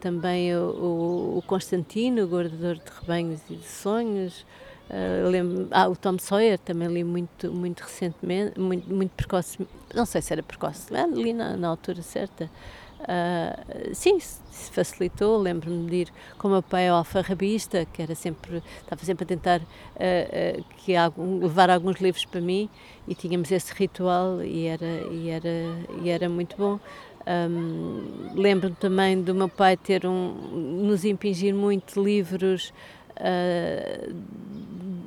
[0.00, 4.44] também o, o, Constantino, o guardador de rebanhos e de sonhos,
[4.92, 9.56] Uh, lembro, ah, o Tom Sawyer também li muito, muito recentemente, muito, muito precoce,
[9.94, 12.50] não sei se era precoce, li na, na altura certa.
[13.02, 15.36] Uh, sim, se facilitou.
[15.36, 19.26] Lembro-me de ir com o meu pai ao alfarrabista, que era sempre, estava sempre a
[19.26, 22.68] tentar uh, uh, que algum, levar alguns livros para mim
[23.08, 25.48] e tínhamos esse ritual e era, e era,
[26.02, 26.78] e era muito bom.
[27.24, 30.32] Um, Lembro-me também do meu pai ter um,
[30.84, 32.72] nos impingir muito livros
[33.22, 34.14] Uh,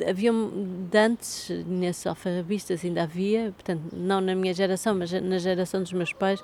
[0.08, 5.82] havia de antes, nesses alfarrabistas ainda havia, portanto, não na minha geração, mas na geração
[5.82, 6.43] dos meus pais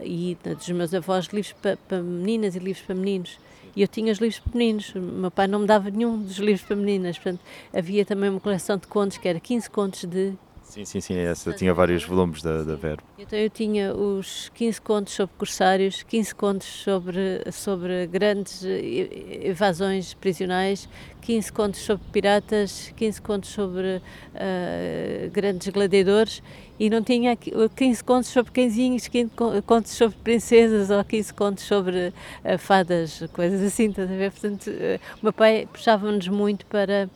[0.00, 3.38] e dos meus avós, livros para, para meninas e livros para meninos.
[3.74, 6.36] E eu tinha os livros para meninos, o meu pai não me dava nenhum dos
[6.36, 7.40] livros para meninas, portanto,
[7.72, 10.34] havia também uma coleção de contos, que era 15 contos de
[10.72, 13.02] Sim, sim, sim, essa tinha vários volumes da, da Verbo.
[13.18, 20.88] Então eu tinha os 15 contos sobre corsários, 15 contos sobre, sobre grandes evasões prisionais,
[21.20, 26.42] 15 contos sobre piratas, 15 contos sobre uh, grandes gladiadores
[26.80, 29.30] e não tinha 15 contos sobre cãezinhos, 15
[29.66, 34.30] contos sobre princesas ou 15 contos sobre uh, fadas, coisas assim, estás a ver?
[34.30, 37.10] Portanto, uh, o meu pai puxava-nos muito para,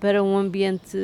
[0.00, 0.96] para um ambiente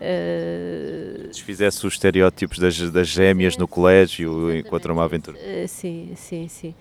[0.00, 5.36] Uh, Desfizesse os estereótipos das, das gêmeas no colégio enquanto uma aventura.
[5.36, 6.74] Uh, sim, sim, sim.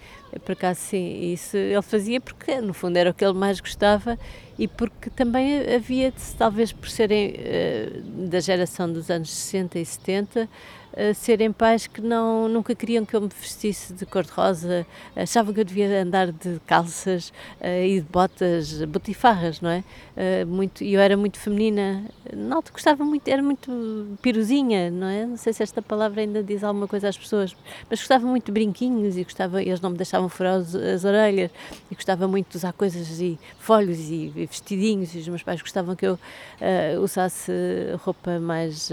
[0.46, 1.34] Por acaso, sim.
[1.34, 4.18] Isso ele fazia porque, no fundo, era o que ele mais gostava
[4.58, 10.44] e porque também havia, talvez por serem uh, da geração dos anos 60 e 70,
[10.44, 10.48] uh,
[11.16, 15.64] serem pais que não, nunca queriam que eu me vestisse de cor-de-rosa, achavam que eu
[15.64, 17.30] devia andar de calças
[17.62, 19.84] uh, e de botas, botifarras, não é?
[20.16, 22.04] Uh, muito, eu era muito feminina,
[22.36, 25.26] não, gostava muito, era muito piruzinha, não é?
[25.26, 27.56] Não sei se esta palavra ainda diz alguma coisa às pessoas,
[27.90, 31.52] mas gostava muito de brinquinhos e gostava, eles não me deixavam furar as, as orelhas
[31.90, 35.62] e gostava muito de usar coisas e folhos e, e vestidinhos e os meus pais
[35.62, 36.20] gostavam que eu
[37.02, 37.52] usasse
[38.04, 38.92] roupa mais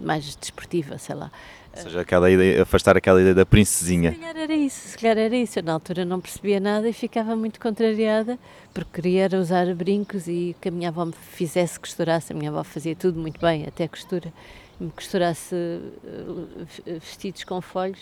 [0.00, 1.30] mais desportiva, sei lá.
[1.76, 4.12] Ou seja, aquela ideia, afastar aquela ideia da princesinha.
[4.12, 5.58] Se calhar era isso, se calhar era isso.
[5.58, 8.38] Eu, na altura não percebia nada e ficava muito contrariada
[8.74, 12.32] porque queria usar brincos e que a minha avó me fizesse costurasse.
[12.32, 14.32] A minha avó fazia tudo muito bem, até costura.
[14.80, 18.00] Me costurasse eh, vestidos com folhos.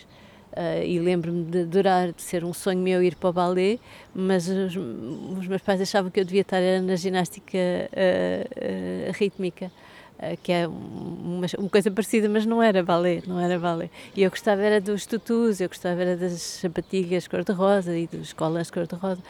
[0.53, 3.77] Uh, e lembro-me de adorar, de ser um sonho meu ir para o balé,
[4.15, 9.69] mas os, os meus pais achavam que eu devia estar na ginástica uh, uh, rítmica
[10.41, 13.89] que é uma, uma, coisa parecida, mas não era balé, não era balé.
[14.15, 18.71] E eu gostava era dos tutus, eu gostava era das sapatilhas cor-de-rosa e dos colãs
[18.71, 19.21] cor-de-rosa.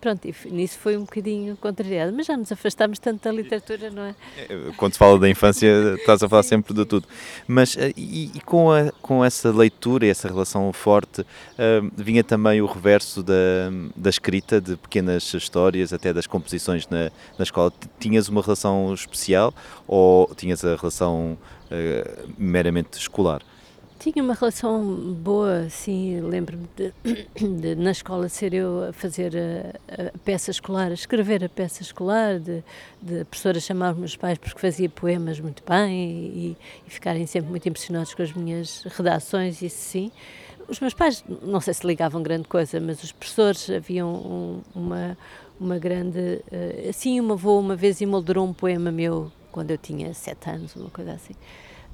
[0.00, 4.04] Pronto, e nisso foi um bocadinho contrariado, mas já nos afastámos tanto da literatura, não
[4.04, 4.14] é?
[4.38, 5.68] é quando se fala da infância,
[6.00, 7.06] estás a falar sempre de tudo.
[7.46, 12.24] Mas eh, e, e com, a, com essa leitura e essa relação forte, uh, vinha
[12.24, 13.34] também o reverso da,
[13.94, 17.70] da escrita de pequenas histórias, até das composições na, na escola.
[17.98, 19.52] Tinhas uma relação especial
[19.86, 21.36] ou tinhas a relação
[21.66, 23.42] uh, meramente escolar?
[24.00, 26.90] Tinha uma relação boa, sim, lembro-me de,
[27.60, 31.82] de, na escola ser eu a fazer a, a, peça escolar, a escrever a peça
[31.82, 32.64] escolar, de,
[33.02, 37.26] de a professora chamar os meus pais porque fazia poemas muito bem e, e ficarem
[37.26, 40.10] sempre muito impressionados com as minhas redações, isso sim.
[40.66, 45.18] Os meus pais, não sei se ligavam grande coisa, mas os professores haviam um, uma,
[45.60, 46.40] uma grande.
[46.50, 50.74] Uh, assim, uma avó uma vez emoldurou um poema meu quando eu tinha sete anos,
[50.74, 51.34] uma coisa assim.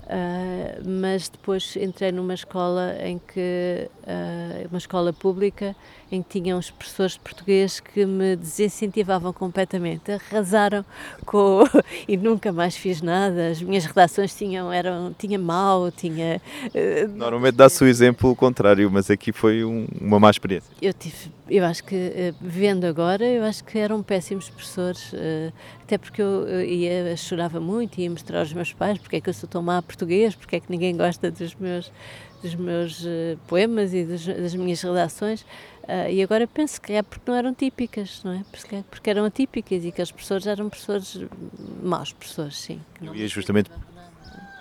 [0.06, 5.74] Uh, mas depois entrei numa escola em que uh, uma escola pública
[6.10, 10.84] em que tinham os professores de português que me desincentivavam completamente, arrasaram
[11.24, 11.64] com
[12.06, 13.48] e nunca mais fiz nada.
[13.48, 19.10] As minhas redações tinham eram tinha mal, tinha uh, normalmente dá-se o exemplo contrário, mas
[19.10, 20.70] aqui foi um, uma má experiência.
[20.80, 25.12] Eu tive, eu acho que vendo agora, eu acho que eram péssimos professores,
[25.82, 29.28] até porque eu ia chorava muito e ia mostrar aos meus pais porque é que
[29.28, 31.92] eu sou tão má português, porque é que ninguém gosta dos meus,
[32.42, 35.44] dos meus uh, poemas e dos, das minhas redações.
[35.86, 38.44] Uh, e agora penso que é porque não eram típicas, não é?
[38.50, 41.24] Porque, porque eram atípicas e que as professores eram professores,
[41.80, 42.80] maus professores, sim.
[43.00, 43.70] Eu ia justamente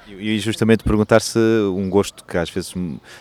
[0.07, 1.39] e justamente perguntar se
[1.73, 2.73] um gosto que às vezes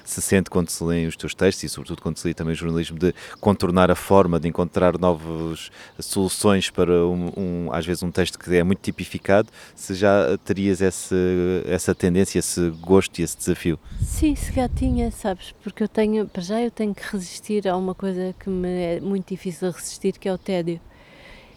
[0.05, 2.57] se sente quando se lê os teus textos e sobretudo quando se lê também o
[2.57, 8.11] jornalismo de contornar a forma, de encontrar novas soluções para um, um, às vezes um
[8.11, 11.15] texto que é muito tipificado, se já terias esse,
[11.67, 13.79] essa tendência, esse gosto e esse desafio?
[14.01, 17.77] Sim, se já tinha, sabes, porque eu tenho, para já eu tenho que resistir a
[17.77, 20.81] uma coisa que me é muito difícil de resistir, que é o tédio.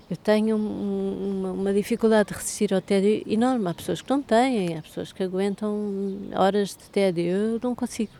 [0.10, 3.67] Eu tenho uma, uma, dificuldade de resistir ao tédio enorme.
[3.67, 7.26] Há pessoas que não têm, há pessoas que aguentam horas de tédio.
[7.26, 8.13] Eu não consigo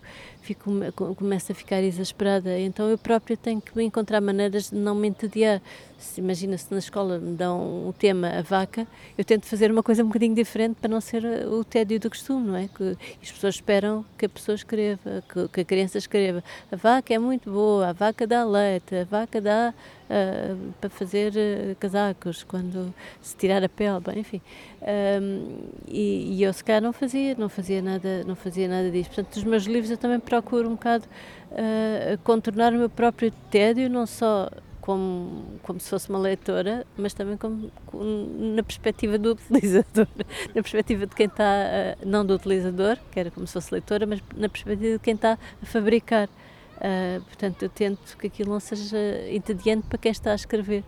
[0.48, 0.72] fico,
[1.16, 2.58] começo a ficar exasperada.
[2.60, 5.62] Então eu própria tenho que encontrar maneiras de não me entediar.
[5.98, 9.82] Se, imagina se na escola me dão o tema a vaca, eu tento fazer uma
[9.82, 12.68] coisa um bocadinho diferente para não ser o tédio do costume, não é?
[12.68, 16.44] Que as pessoas esperam que a pessoa escreva, que, que a criança escreva.
[16.72, 19.74] A vaca é muito boa, a vaca dá leite, a vaca dá
[20.08, 24.42] uh, para fazer uh, casacos, quando se tirar a pele, bem, enfim.
[24.82, 25.58] Um,
[25.88, 29.10] e, e, eu se calhar não fazia, não fazia nada, não fazia nada disso.
[29.10, 31.06] Portanto, os meus livros eu também procuro um bocado
[31.52, 34.50] uh, contornar o meu próprio tédio, não só
[34.88, 40.08] como, como se fosse uma leitora, mas também como, como na perspectiva do utilizador,
[40.56, 44.06] na perspectiva de quem está, uh, não do utilizador, que era como se fosse leitora,
[44.06, 46.30] mas na perspectiva de quem está a fabricar.
[46.78, 48.98] Uh, portanto, eu tento que aquilo não seja
[49.30, 50.86] entediante para quem está a escrever.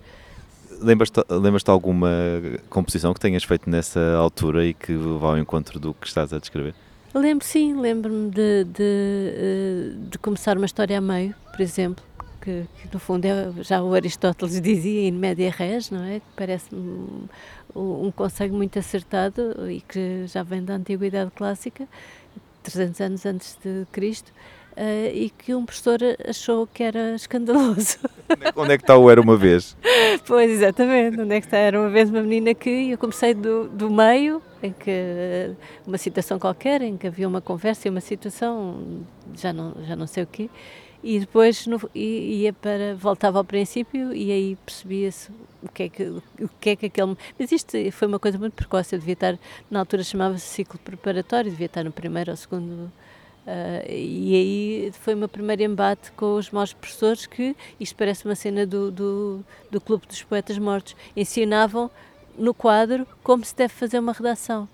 [0.79, 2.09] Lembras-te lembras alguma
[2.69, 6.39] composição que tenhas feito nessa altura e que vá ao encontro do que estás a
[6.39, 6.73] descrever?
[7.13, 12.05] Lembro, sim, lembro-me de, de, eh, de, começar uma história a meio, por exemplo,
[12.49, 16.21] que, que no fundo é, já o Aristóteles dizia in media res, não é?
[16.35, 16.81] Parece-me
[17.75, 21.87] um, um conselho muito acertado e que já vem da Antiguidade Clássica,
[22.63, 24.31] 300 anos antes de Cristo,
[24.75, 27.99] uh, e que um professor achou que era escandaloso.
[28.55, 29.77] Onde é que está o Era Uma Vez?
[30.25, 33.67] pois, exatamente, onde é que está Era Uma Vez uma menina que eu comecei do,
[33.67, 35.51] do meio, em que
[35.85, 39.03] uma situação qualquer, em que havia uma conversa e uma situação,
[39.35, 40.47] já não, já não sei o quê,
[41.03, 45.31] e depois no, ia para voltava ao princípio e aí percebia-se
[45.63, 48.53] o que é que o que é que aquele mas isto foi uma coisa muito
[48.53, 49.39] precoce eu devia estar
[49.71, 52.91] na altura chamava-se ciclo preparatório devia estar no primeiro ou segundo
[53.49, 58.23] Uh, e aí foi o meu primeiro embate com os maus professores que, isto parece
[58.25, 61.89] uma cena do, do, do Clube dos Poetas Mortos, ensinavam
[62.37, 64.69] no quadro como se deve fazer uma redação.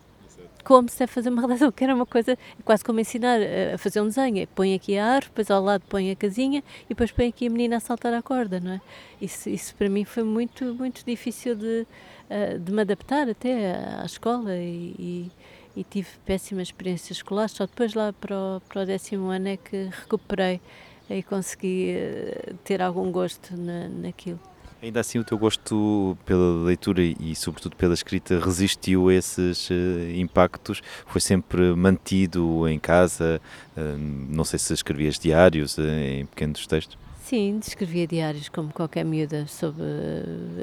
[0.65, 3.39] Como se deve fazer uma redação, que era uma coisa quase como ensinar
[3.73, 4.45] a fazer um desenho.
[4.47, 7.49] Põe aqui a árvore, depois ao lado põe a casinha e depois põe aqui a
[7.49, 8.82] menina a saltar a corda, não é?
[9.21, 11.88] Isso, isso para mim foi muito, muito difícil de,
[12.30, 15.32] uh, de me adaptar até à, escola e, e
[15.75, 17.51] e tive péssimas experiências escolares.
[17.51, 20.62] Só depois, lá para o, para o décimo ano, é que recuperei
[21.10, 24.39] e consegui uh, ter algum gosto na, naquilo.
[24.82, 29.74] Ainda assim, o teu gosto pela leitura e, sobretudo, pela escrita resistiu a esses uh,
[30.16, 30.82] impactos?
[31.08, 33.42] Foi sempre mantido em casa?
[33.76, 33.98] Uh,
[34.30, 36.98] não sei se escrevias diários em pequenos textos?
[37.24, 39.84] Sim, descrevia diários como qualquer miúda sobre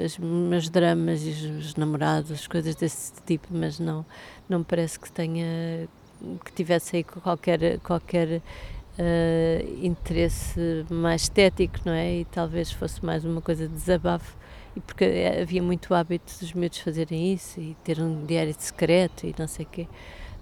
[0.05, 4.05] os meus dramas e os, os namorados, coisas desse tipo, mas não,
[4.47, 5.89] não parece que tenha
[6.45, 8.41] que tivesse aí qualquer qualquer
[8.99, 12.21] uh, interesse mais estético, não é?
[12.21, 14.37] E talvez fosse mais uma coisa de desabafo
[14.75, 15.05] e porque
[15.41, 19.65] havia muito hábito dos miúdos fazerem isso e ter um diário secreto e não sei
[19.65, 19.87] o quê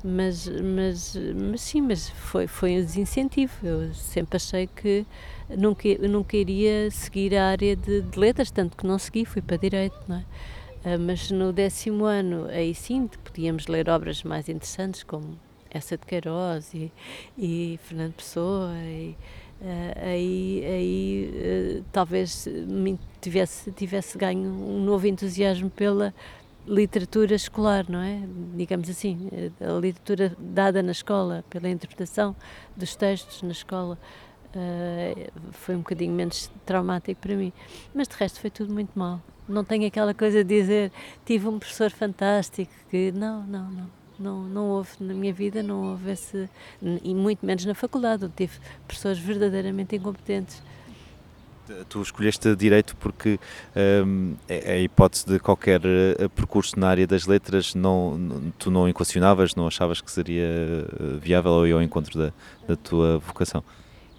[0.04, 3.54] mas, mas, mas sim, mas foi, foi um desincentivo.
[3.64, 5.06] Eu sempre achei que
[5.50, 9.58] nunca, nunca iria seguir a área de, de letras, tanto que não segui, fui para
[9.58, 10.96] direito, não é?
[10.96, 15.40] Uh, mas no décimo ano, aí sim, podíamos ler obras mais interessantes, como
[15.72, 16.92] essa de Queiroz e,
[17.38, 19.16] e Fernando Pessoa, e,
[19.62, 26.14] uh, aí, aí uh, talvez me tivesse, tivesse ganho um novo entusiasmo pela
[26.68, 28.22] literatura escolar, não é?
[28.56, 32.36] Digamos assim, a literatura dada na escola, pela interpretação
[32.76, 33.98] dos textos na escola.
[34.54, 37.54] Uh, foi um bocadinho menos traumático para mim.
[37.96, 39.22] Mas de resto foi tudo muito mal.
[39.48, 40.92] Não tenho aquela coisa de dizer
[41.26, 43.12] tive um professor fantástico que.
[43.14, 44.01] Não, não, não.
[44.22, 46.50] Não, não houve na minha vida, não houve esse.
[47.04, 48.54] E muito menos na faculdade, onde tive
[48.88, 50.62] professores verdadeiramente incompetentes
[51.88, 53.40] Tu escolheste direito porque
[54.06, 58.70] um, é, é a hipótese de qualquer eh, percurso na área das letras não, tu
[58.70, 60.86] não equacionavas, não achavas que seria eh,
[61.22, 62.34] viável ou ir ao encontro da,
[62.68, 63.64] da tua vocação?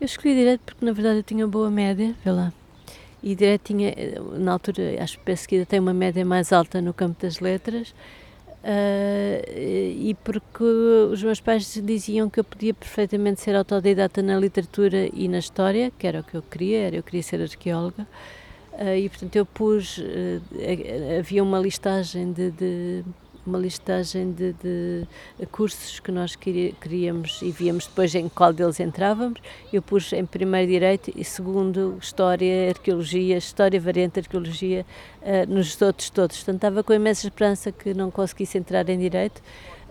[0.01, 2.53] Eu escolhi direito porque na verdade eu tinha boa média, vê lá.
[3.23, 6.95] E direito tinha, eh, na altura, acho que pesquisa tem uma média mais alta no
[6.95, 7.95] campo das letras
[8.63, 15.11] Uh, e porque os meus pais diziam que eu podia perfeitamente ser autodidata na literatura
[15.13, 18.07] e na história, que era o que eu queria, era, eu queria ser arqueóloga,
[18.75, 20.41] uh, e portanto eu pus, uh,
[21.19, 23.05] havia uma listagem de, de
[23.47, 25.07] uma listagem de, de,
[25.51, 29.41] cursos que nós queríamos e víamos depois em qual deles entrávamos.
[29.73, 34.87] Eu pus em primeiro Direito e segundo História, Arqueologia, História Variante Arqueologia,
[35.23, 36.37] uh, nos outros todos.
[36.37, 39.43] Portanto, estava com imensa esperança que não conseguisse entrar em Direito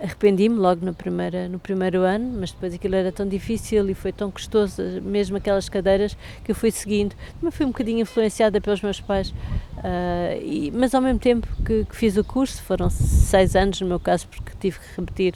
[0.01, 4.11] arrependi-me logo no, primeira, no primeiro ano, mas depois aquilo era tão difícil e foi
[4.11, 7.15] tão custoso, mesmo aquelas cadeiras, que eu fui seguindo.
[7.39, 11.85] Também fui um bocadinho influenciada pelos meus pais, uh, e, mas ao mesmo tempo que,
[11.85, 15.35] que, fiz o curso, foram seis anos no meu caso, porque tive que repetir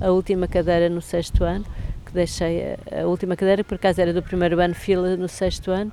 [0.00, 1.64] a última cadeira no sexto ano,
[2.06, 5.28] que deixei a, a última cadeira, que por acaso era do primeiro ano, fila no
[5.28, 5.92] sexto ano,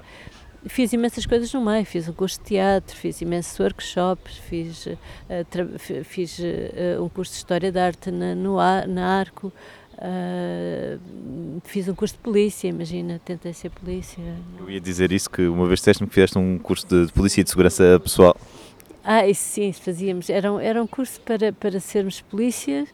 [0.68, 6.04] fiz imensas coisas no meio, fiz um curso de teatro, fiz imensos workshops, fiz, uh,
[6.04, 8.58] fiz uh, um curso de História da Arte na, no,
[8.88, 9.52] na Arco,
[9.98, 14.24] uh, fiz um curso de polícia, imagina, tentei ser polícia.
[14.60, 17.42] Eu ia dizer isso, que uma vez disseste-me que fizeste um curso de, de polícia
[17.42, 18.36] e de segurança pessoal.
[19.04, 22.88] Ah, isso sim, fazíamos, era, era um curso para, para sermos polícias,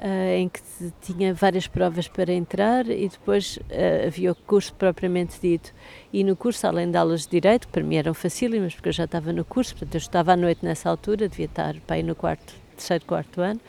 [0.00, 0.60] Uh, em que
[1.00, 5.74] tinha várias provas para entrar e depois uh, havia o curso propriamente dito.
[6.12, 8.92] E no curso, além de aulas de Direito, que para mim eram facílimas, porque eu
[8.92, 12.14] já estava no curso, portanto eu estava à noite nessa altura, devia estar para no
[12.14, 13.60] quarto, terceiro, quarto ano,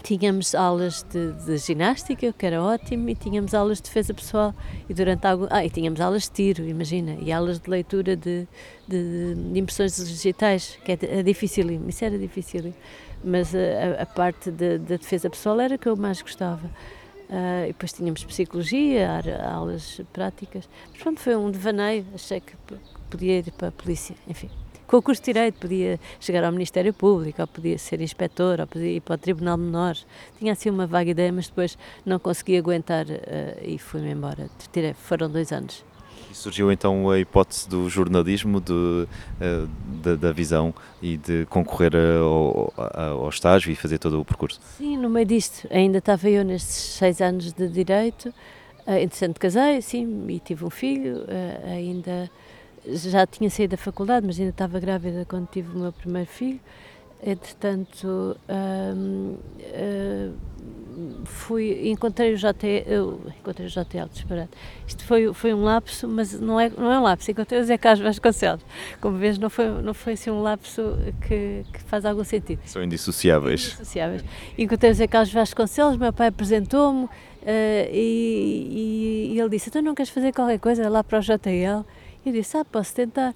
[0.00, 4.54] tínhamos aulas de, de, ginástica, que era ótimo, e tínhamos aulas de defesa pessoal.
[4.88, 8.46] E durante algum, ah, e tínhamos aulas de tiro, imagina, e aulas de leitura de,
[8.88, 12.74] de, de impressões digitais, que é, é dificílimo, isso era dificílimo
[13.22, 16.66] mas a, a parte da de, de defesa pessoal era que eu mais gostava.
[17.28, 19.08] Uh, e depois tínhamos psicologia,
[19.52, 20.68] aulas práticas.
[20.90, 22.54] Mas pronto, foi um devaneio, achei que
[23.08, 24.50] podia ir para a polícia, enfim.
[24.88, 28.66] Com o curso de Direito podia chegar ao Ministério Público, ou podia ser inspetor, ou
[28.66, 30.04] podia ir para o Tribunal de Menores.
[30.36, 33.18] Tinha assim uma vaga ideia, mas depois não consegui aguentar uh,
[33.62, 34.50] e fui-me embora.
[34.96, 35.84] Foram dois anos.
[36.30, 39.06] E surgiu então a hipótese do jornalismo, de, uh,
[40.02, 40.72] da, da, visão
[41.02, 44.60] e de concorrer ao, ao, estágio e fazer todo o percurso.
[44.78, 48.32] Sim, no meio disto, ainda estava eu nestes seis anos de Direito,
[48.86, 52.30] entretanto casei, sim, e tive um filho, uh, ainda
[52.86, 56.60] já tinha saído da faculdade, mas ainda estava grávida quando tive o meu primeiro filho.
[57.22, 60.34] Entretanto, um, uh,
[61.24, 64.48] fui, encontrei o JTL, encontrei o JTL, disparado.
[64.86, 67.76] Isto foi, foi um lapso, mas não é, não é um lapso, encontrei o Zé
[67.76, 68.62] Carlos Vasconcelos.
[69.00, 70.96] Como vês, não foi, não foi assim um lapso
[71.26, 72.60] que, que faz algum sentido.
[72.64, 73.66] São indissociáveis.
[73.66, 74.24] Indissociáveis.
[74.56, 77.08] Encontrei o Zé Carlos Vasconcelos, meu pai apresentou-me uh,
[77.92, 81.84] e, e, e, ele disse, então não queres fazer qualquer coisa lá para o JTL?
[82.24, 83.34] Eu disse, ah, posso tentar.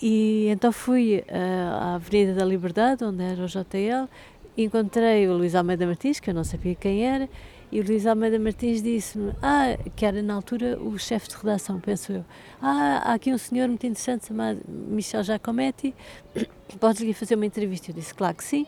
[0.00, 4.08] E então fui uh, à Avenida da Liberdade, onde era o JL,
[4.56, 7.28] encontrei o Luís Almeida Martins, que eu não sabia quem era,
[7.70, 11.80] e o Luís Almeida Martins disse-me, ah, que era na altura o chefe de redação,
[11.80, 12.24] penso eu,
[12.60, 15.94] ah, há aqui um senhor muito interessante chamado Michel Giacometti,
[16.78, 17.90] podes-lhe fazer uma entrevista?
[17.90, 18.66] Eu disse, claro que sim.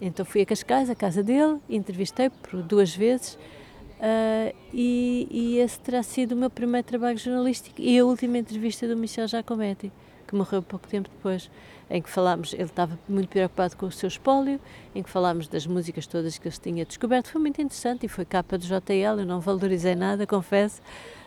[0.00, 3.38] Então fui a Cascais, à casa dele, entrevistei por duas vezes,
[4.00, 8.88] Uh, e, e, esse terá sido o meu primeiro trabalho jornalístico e a última entrevista
[8.88, 9.92] do Michel Giacometti,
[10.30, 11.50] que morreu pouco tempo depois,
[11.90, 14.60] em que falámos, ele estava muito preocupado com o seu espólio,
[14.94, 17.26] em que falámos das músicas todas que ele tinha descoberto.
[17.26, 20.80] Foi muito interessante e foi capa do JL, eu não valorizei nada, confesso.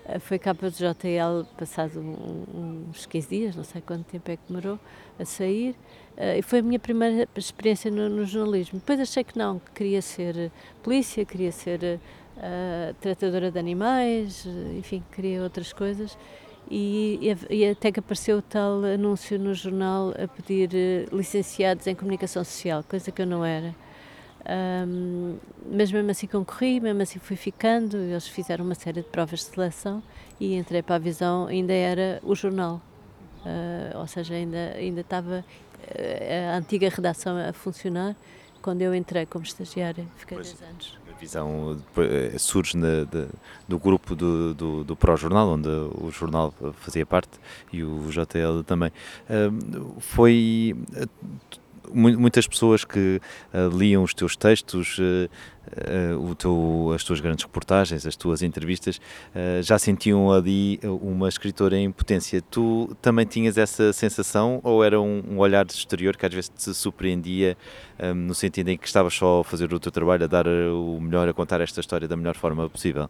[0.06, 4.44] Uh, foi capa do JL passado uns 15 dias, não sei quanto tempo é que
[4.48, 4.80] demorou
[5.20, 5.72] a sair.
[6.16, 8.80] Uh, e foi a minha primeira experiência no, no, jornalismo.
[8.80, 10.50] Depois achei que não, que queria ser
[10.82, 12.00] polícia, queria ser
[12.38, 14.48] uh, tratadora de animais,
[14.78, 16.18] enfim, queria outras coisas.
[16.70, 20.70] E, e, até que apareceu o tal anúncio no jornal a pedir
[21.12, 23.76] uh, licenciados em comunicação social, coisa que eu não era.
[24.46, 25.38] Um,
[25.72, 29.46] mas mesmo assim concorri, mesmo assim fui ficando, eles fizeram uma série de provas de
[29.46, 30.04] seleção
[30.40, 32.82] e entrei para a visão, ainda era o jornal,
[33.46, 38.16] uh, ou seja, ainda, ainda estava uh, a antiga redação a funcionar.
[38.62, 43.28] Quando eu entrei como estagiária, fiquei 10 anos visão eh, surge na, de,
[43.68, 47.40] do grupo do, do, do Pro-Jornal, onde o jornal fazia parte
[47.72, 48.92] e o JL também.
[50.00, 51.08] Foi eh,
[51.92, 53.22] muitas pessoas que
[53.54, 55.30] uh, liam os teus textos, uh,
[56.14, 59.00] uh, o teu, as tuas grandes reportagens, as tuas entrevistas,
[59.62, 62.42] já sentiam ali uma escritora em potência.
[62.42, 66.74] Tu também tinhas essa sensação ou era um, um olhar exterior que às vezes te
[66.74, 67.58] surpreendia
[68.00, 71.00] um, no sentido em que estavas só a fazer o teu trabalho, a dar o
[71.02, 73.10] melhor, a contar esta história da melhor forma possível?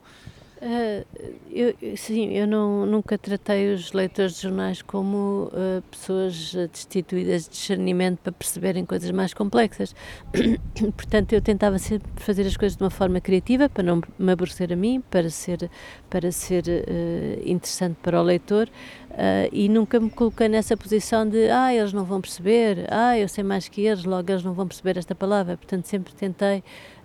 [0.63, 1.05] Uh,
[1.51, 7.49] eu, sim, eu não, nunca tratei os leitores de jornais como uh, pessoas destituídas de
[7.49, 9.93] discernimento para perceberem coisas mais complexas.
[10.95, 14.71] Portanto, eu tentava sempre fazer as coisas de uma forma criativa, para não me aborrecer
[14.71, 15.69] a mim, para ser,
[16.09, 18.69] para ser uh, interessante para o leitor,
[19.51, 23.43] e nunca me coloquei nessa posição de ah, eles não vão perceber, ah, eu sei
[23.43, 25.55] mais que eles, logo eles não vão perceber esta palavra.
[25.55, 26.63] Portanto, sempre tentei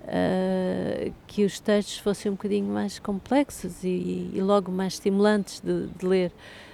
[0.08, 5.86] uh, que os textos fossem um bocadinho mais complexos e, e logo mais estimulantes de,
[5.86, 6.32] de ler.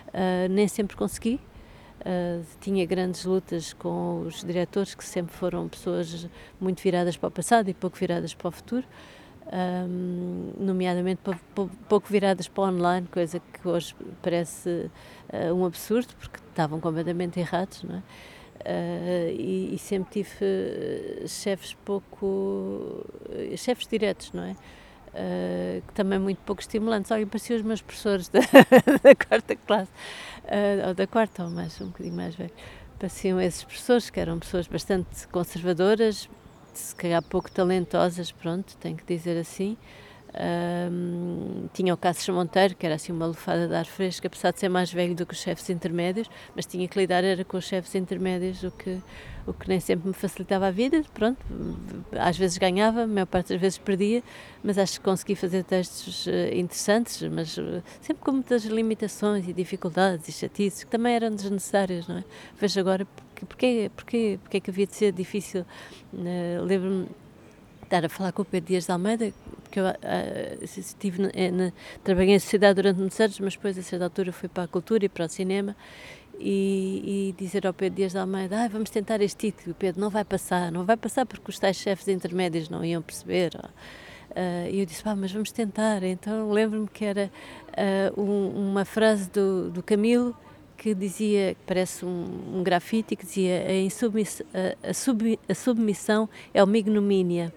[0.08, 1.40] Uh, nem sempre consegui.
[2.00, 6.28] Uh, tinha grandes lutas com os diretores, que sempre foram pessoas
[6.60, 8.84] muito viradas para o passado e pouco viradas para o futuro,
[9.88, 11.20] um, nomeadamente
[11.88, 14.90] pouco viradas para o online, coisa que hoje parece
[15.54, 18.02] um absurdo, porque estavam completamente errados, não é?
[18.60, 23.04] Uh, e, e, sempre tive uh, chefes pouco.
[23.28, 24.56] Uh, chefes diretos, não é?
[25.86, 27.08] que também muito pouco estimulantes.
[27.12, 28.40] Olha, pareciam os meus professores da,
[29.00, 29.92] da quarta classe,
[30.88, 32.50] ou da quarta, ou mais, um bocadinho mais velho.
[32.98, 36.28] Pareciam esses professores, que eram pessoas bastante conservadoras,
[36.72, 39.76] se calhar pouco talentosas, pronto, tenho que dizer assim.
[40.36, 44.58] Um, tinha o Cássio Monteiro, que era assim uma lufada de ar fresco, apesar de
[44.58, 47.64] ser mais velho do que os chefes intermédios, mas tinha que lidar era com os
[47.64, 49.00] chefes intermédios, o que,
[49.46, 51.02] o que nem sempre me facilitava a vida.
[51.14, 51.38] Pronto,
[52.12, 54.24] às vezes ganhava, a maior parte das vezes perdia,
[54.62, 59.52] mas acho que consegui fazer textos uh, interessantes, mas uh, sempre com muitas limitações e
[59.52, 62.24] dificuldades e chatices, que também eram desnecessárias, não é?
[62.58, 65.64] Vejo agora porque, porque, porque, porque é que havia de ser difícil.
[66.12, 67.06] Uh, Lembro-me
[67.84, 69.32] estar a falar com o Pedro Dias de Almeida,
[69.62, 71.72] porque eu uh, estive eh, na,
[72.02, 75.04] trabalhei em sociedade durante muitos anos, mas depois a certa altura fui para a cultura
[75.04, 75.76] e para o cinema
[76.38, 80.10] e, e dizer ao Pedro Dias de Almeida, ah, vamos tentar este título, Pedro, não
[80.10, 83.54] vai passar, não vai passar porque os tais chefes intermédios não iam perceber.
[84.30, 86.02] Uh, e eu disse, ah, mas vamos tentar.
[86.02, 87.30] Então lembro-me que era
[88.16, 90.36] uh, um, uma frase do, do Camilo
[90.76, 96.62] que dizia, que parece um, um grafite, que dizia a, a, sub, a submissão é
[96.62, 97.52] uma ignomínia.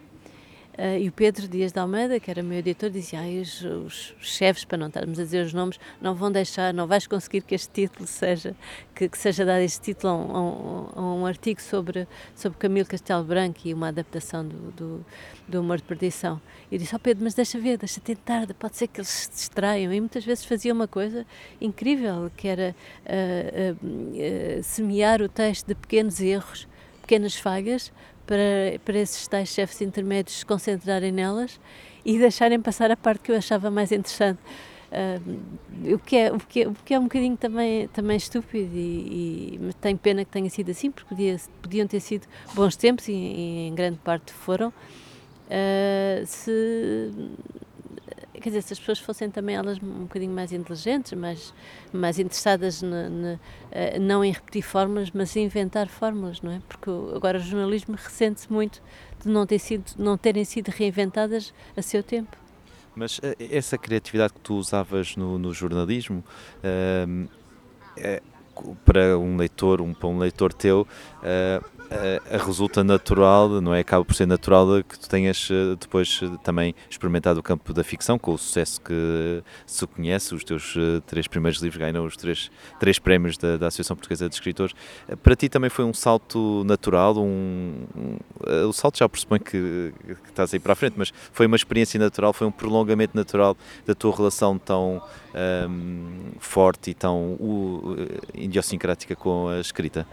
[0.78, 4.14] Uh, e o Pedro Dias de Almeida, que era meu editor, dizia: ah, os, os,
[4.22, 7.56] chefes, para não estarmos a dizer os nomes, não vão deixar, não vais conseguir que
[7.56, 8.56] este título seja,
[8.94, 13.24] que, que seja dado este título a um, a um, artigo sobre, sobre Camilo Castelo
[13.24, 15.06] Branco e uma adaptação do, do,
[15.48, 16.40] do Humor de Perdição.
[16.72, 19.92] E disse: oh Pedro, mas deixa ver, deixa tentar, pode ser que eles se distraiam.
[19.92, 21.26] E muitas vezes fazia uma coisa
[21.60, 26.68] incrível, que era uh, uh, semear o texto de pequenos erros,
[27.02, 27.92] pequenas falhas,
[28.28, 31.60] para, para esses tais chefes intermédios se concentrarem nelas
[32.06, 34.40] e deixarem passar a parte que eu achava mais interessante.
[34.90, 38.74] Uh, o, que é, o, que é, o que é um bocadinho também, também estúpido
[38.74, 43.08] e, e tenho pena que tenha sido assim, porque podia, podiam ter sido bons tempos
[43.08, 44.70] e, e em grande parte foram.
[44.70, 47.12] Uh, se
[48.42, 51.54] quer dizer, se as pessoas fossem também elas um bocadinho mais inteligentes, mais,
[51.92, 52.82] mais interessadas
[53.72, 56.62] eh, não em repetir fórmulas, mas em inventar fórmulas, não é?
[56.68, 58.82] Porque agora o jornalismo ressente-se muito
[59.24, 62.38] de não, ter sido, não terem sido reinventadas a seu tempo.
[62.96, 66.24] Mas eh, essa criatividade que tu usavas no, no jornalismo
[66.64, 67.30] uh,
[67.96, 68.22] é,
[68.86, 70.88] para um leitor, um, para um leitor teu,
[71.22, 73.80] uh, a, resulta natural, não é?
[73.80, 77.84] Acaba por ser natural que tu tenhas eh, depois eh, também experimentado o campo da
[77.84, 80.36] ficção, com o sucesso que se conhece.
[80.36, 84.28] Os teus eh, três primeiros livros ganham os três, três prémios da, da Associação Portuguesa
[84.28, 84.74] de Escritores.
[85.24, 87.18] Para ti também foi um salto natural?
[87.18, 88.18] Um, um
[88.68, 92.00] o salto já pressupõe que, que estás aí para a frente, mas foi uma experiência
[92.00, 95.02] natural, foi um prolongamento natural da tua relação tão
[95.70, 97.96] um, forte e tão uh,
[98.34, 100.08] idiosincrática com a escrita?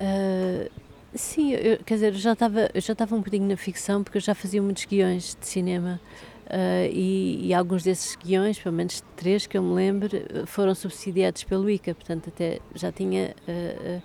[0.00, 0.70] Uh,
[1.14, 4.34] sim, eu, quer dizer, já estava já estava um bocadinho na ficção porque eu já
[4.34, 6.00] fazia muitos guiões de cinema
[6.46, 10.10] uh, e, e, alguns desses guiões, pelo menos três que eu me lembro,
[10.46, 14.02] foram subsidiados pelo ICA, portanto até já tinha uh,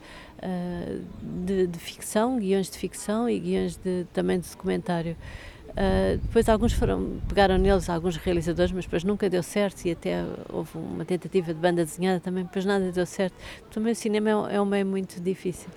[1.46, 5.16] de, de, ficção, guiões de ficção e guiões de, também de documentário.
[5.74, 10.24] Uh, depois alguns foram, pegaram neles, alguns realizadores, mas depois nunca deu certo e até
[10.50, 13.34] houve uma tentativa de banda desenhada também, depois nada deu certo.
[13.72, 15.70] Também o cinema é um, é um meio muito difícil.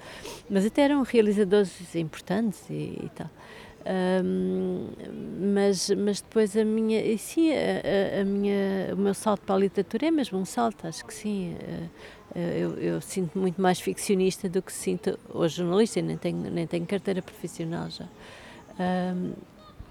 [0.51, 3.31] Mas até eram realizadores importantes e, e tal.
[3.89, 4.89] Um,
[5.55, 9.59] mas, mas depois a minha, e sim, a, a, minha, o meu salto para a
[9.59, 11.55] literatura é mesmo um salto, acho que sim.
[11.55, 16.67] Uh, eu, eu, sinto muito mais ficcionista do que sinto hoje jornalista, nem tenho, nem
[16.67, 18.05] tenho carteira profissional já.
[18.79, 19.33] Um,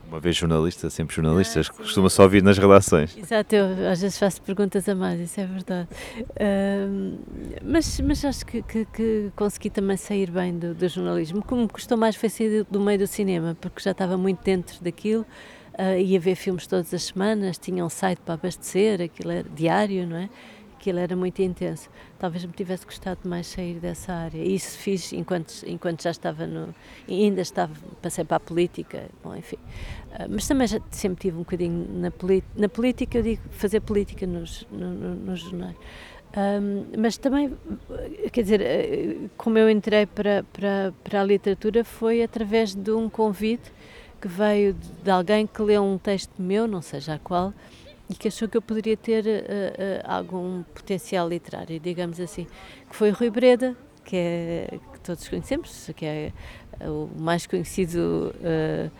[0.07, 3.17] uma vez jornalista, sempre jornalista, ah, costuma só ouvir nas redações.
[3.17, 5.87] Exato, eu às vezes faço perguntas a mais, isso é verdade.
[6.19, 7.17] Uh,
[7.63, 11.43] mas, mas acho que, que, que, consegui também sair bem do, do jornalismo.
[11.43, 14.83] Como me custou mais foi sair do meio do cinema, porque já estava muito dentro
[14.83, 15.25] daquilo,
[15.73, 20.07] uh, ia ver filmes todas as semanas, tinha um site para abastecer, aquilo era diário,
[20.07, 20.29] não é?
[20.85, 21.89] Aquilo era muito intenso.
[22.19, 24.37] Talvez me tivesse gostado mais sair dessa área.
[24.37, 26.75] E isso fiz enquanto, enquanto já estava no.
[27.09, 29.57] ainda estava, passei para a política, bom, enfim.
[30.11, 32.11] Uh, mas também já sempre tive um bocadinho na,
[32.55, 35.75] na política, eu digo fazer política nos, no, no, jornais.
[36.37, 37.57] Um, mas também,
[38.31, 43.09] quer dizer, eh, como eu entrei para, para, para a literatura foi através de um
[43.09, 43.71] convite
[44.19, 47.53] que veio de alguém que leu um texto meu, não sei já qual,
[48.09, 52.45] e que achou que eu poderia ter uh, uh, algum potencial literário, digamos assim,
[52.89, 56.31] que foi Rui Breda, que, é, que todos conhecemos, que é
[56.81, 58.91] o mais conhecido uh,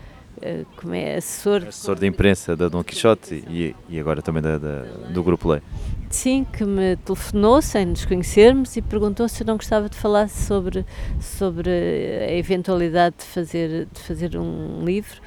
[0.76, 4.82] como é assessor assessor de imprensa da Dom Quixote e, e agora também da, da,
[5.14, 5.62] do Grupo Lei.
[6.10, 10.28] Sim, que me telefonou sem nos conhecermos e perguntou se eu não gostava de falar
[10.30, 10.86] sobre
[11.22, 15.22] sobre a eventualidade de fazer de fazer um livro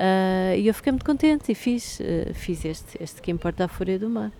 [0.00, 3.68] Uh, e eu fiquei muito contente e fiz, uh, fiz este, este que importa a
[3.68, 4.32] Fúria do Mar.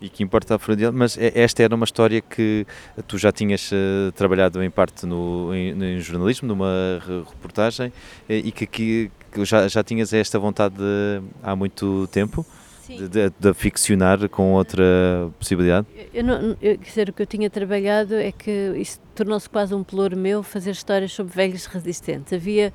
[0.00, 2.66] E que importa a Fúria do Mar, mas esta era uma história que
[3.06, 7.92] tu já tinhas uh, trabalhado em parte no, em, em, jornalismo, numa reportagem,
[8.30, 12.46] e que, que, que, já, já tinhas esta vontade de, há muito tempo?
[12.88, 14.82] De, de, de, ficcionar com outra
[15.38, 15.86] possibilidade?
[16.14, 19.74] Eu, não, eu, quer dizer, o que eu tinha trabalhado é que isso tornou-se quase
[19.74, 22.32] um pelouro meu fazer histórias sobre velhos resistentes.
[22.32, 22.72] Havia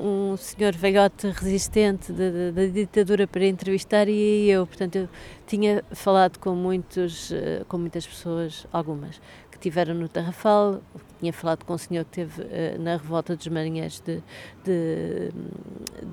[0.00, 5.08] um senhor velhote resistente da ditadura para entrevistar e eu, portanto, eu
[5.46, 9.20] tinha falado com muitos, eh, com muitas pessoas, algumas
[9.50, 10.80] que tiveram no Tarrafal,
[11.18, 14.22] tinha falado com um senhor que teve uh, na revolta dos marinheiros de,
[14.62, 15.30] de,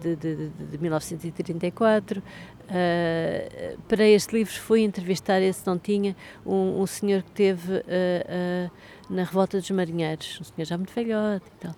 [0.01, 2.19] de, de, de 1934.
[2.19, 2.23] Uh,
[2.69, 6.15] eh, para este livro fui entrevistar, esse não tinha,
[6.45, 8.71] um, um senhor que teve uh,
[9.09, 11.75] na revolta dos marinheiros, um senhor já muito velhote e tal.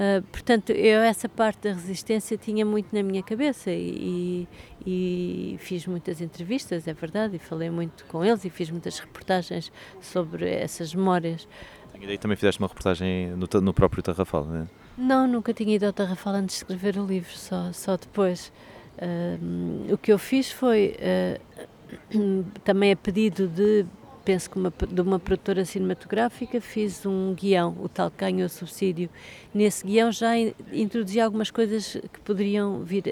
[0.00, 4.48] Uh, portanto, eu essa parte da resistência tinha muito na minha cabeça e,
[4.86, 9.70] e, fiz muitas entrevistas, é verdade, e falei muito com eles e fiz muitas reportagens
[10.00, 11.46] sobre essas memórias.
[12.00, 14.66] E daí também fizeste uma reportagem no, no próprio Tarrafal, não é?
[14.96, 18.50] Não, nunca tinha ido ao Tarrafal antes de escrever o livro, só, só depois.
[18.96, 23.84] Uh, o que eu fiz foi, uh, também a pedido de
[24.24, 29.08] penso que uma, de uma produtora cinematográfica, fiz um guião, o tal que ganhou subsídio.
[29.52, 30.36] Nesse guião já
[30.72, 33.04] introduzi algumas coisas que poderiam vir,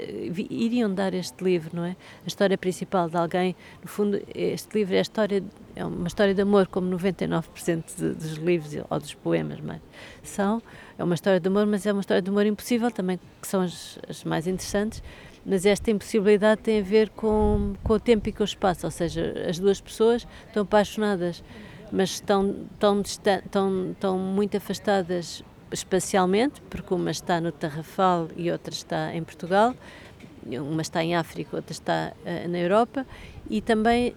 [0.50, 1.96] iriam dar este livro, não é?
[2.24, 5.42] A história principal de alguém, no fundo, este livro é, história,
[5.74, 9.80] é uma história de amor, como 99% de, dos livros ou dos poemas mas
[10.22, 10.62] são.
[10.98, 13.62] É uma história de amor, mas é uma história de amor impossível também, que são
[13.62, 15.02] as, as mais interessantes
[15.48, 18.90] mas esta impossibilidade tem a ver com, com o tempo e com o espaço, ou
[18.90, 21.42] seja, as duas pessoas estão apaixonadas,
[21.90, 22.54] mas estão,
[24.18, 25.42] muito afastadas
[25.72, 29.74] espacialmente, porque uma está no Tarrafal e outra está em Portugal,
[30.46, 33.06] uma está em África, outra está uh, na Europa,
[33.48, 34.14] e também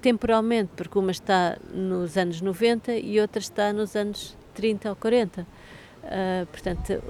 [0.00, 5.42] temporalmente, porque uma está nos anos 90 e outra está nos anos 30 ou 40.
[5.42, 5.46] Uh,
[6.04, 7.02] eh, portanto,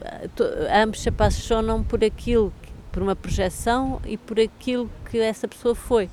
[0.83, 2.53] ambos se apaixonam por aquilo
[2.93, 6.09] por uma projeção e por aquilo que essa pessoa foi.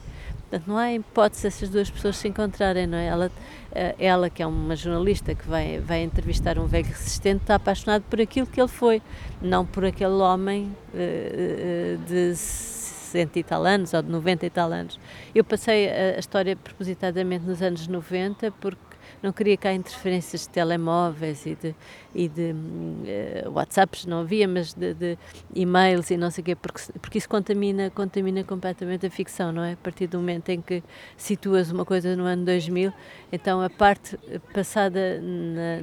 [0.49, 3.07] Portanto, não há hipótese essas duas pessoas se encontrarem, não é?
[3.07, 3.32] Ela,
[3.73, 8.03] eh, ela que é uma jornalista que vai, vai entrevistar um velho resistente, está apaixonado
[8.03, 9.01] por aquilo que ele foi,
[9.41, 14.71] não por aquele homem uh, de 60 e tal anos ou de 90 e tal
[14.71, 14.99] anos.
[15.34, 18.84] Eu passei a história propositadamente nos anos 90 porque
[19.26, 21.76] não queria cá interferências de telemóveis e de,
[22.13, 25.17] e de uh, WhatsApps, não havia, mas de, de,
[25.53, 29.63] e-mails e não sei o quê, porque, porque isso contamina, contamina completamente a ficção, não
[29.63, 29.73] é?
[29.73, 30.84] A partir do momento em que
[31.17, 32.93] situas uma coisa no ano 2000,
[33.32, 34.17] então a parte
[34.53, 35.82] passada na,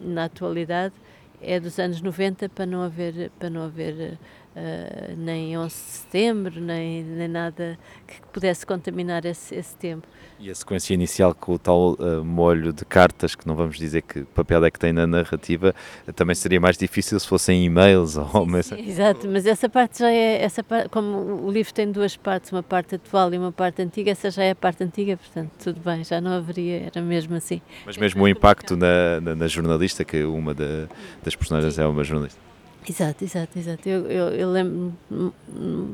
[0.00, 0.94] na atualidade
[1.40, 4.18] é dos anos 90 para não haver, para não haver
[4.56, 10.08] uh, nem 11 de setembro, nem, nem nada que pudesse contaminar esse, esse tempo.
[10.38, 14.02] E a sequência inicial com o tal uh, molho de cartas, que não vamos dizer
[14.02, 15.74] que papel é que tem na narrativa,
[16.14, 18.88] também seria mais difícil se fossem e-mails ou mensagens.
[18.88, 22.62] Exato, mas essa parte já é, essa parte, como o livro tem duas partes, uma
[22.62, 26.04] parte atual e uma parte antiga, essa já é a parte antiga, portanto tudo bem,
[26.04, 27.60] já não haveria, era mesmo assim.
[27.84, 30.86] Mas mesmo o impacto na, na, na jornalista, que uma da,
[31.22, 31.82] das personagens Sim.
[31.82, 32.45] é uma jornalista.
[32.88, 33.88] Exato, exato, exato.
[33.88, 34.94] Eu, eu, eu lembro,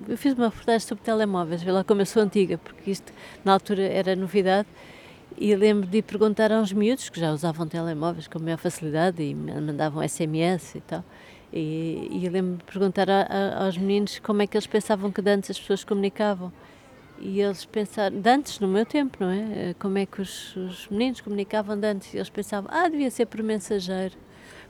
[0.07, 3.11] eu fiz uma reportagem sobre telemóveis, vê lá como eu sou antiga, porque isto
[3.43, 4.69] na altura era novidade,
[5.39, 9.35] e lembro de perguntar a uns miúdos que já usavam telemóveis com maior facilidade e
[9.35, 11.03] mandavam SMS e tal.
[11.51, 15.21] E, e lembro de perguntar a, a, aos meninos como é que eles pensavam que
[15.27, 16.53] antes as pessoas comunicavam.
[17.19, 19.75] E eles pensaram, antes, no meu tempo, não é?
[19.79, 22.13] Como é que os, os meninos comunicavam antes?
[22.13, 24.15] E eles pensavam, ah, devia ser por mensageiro.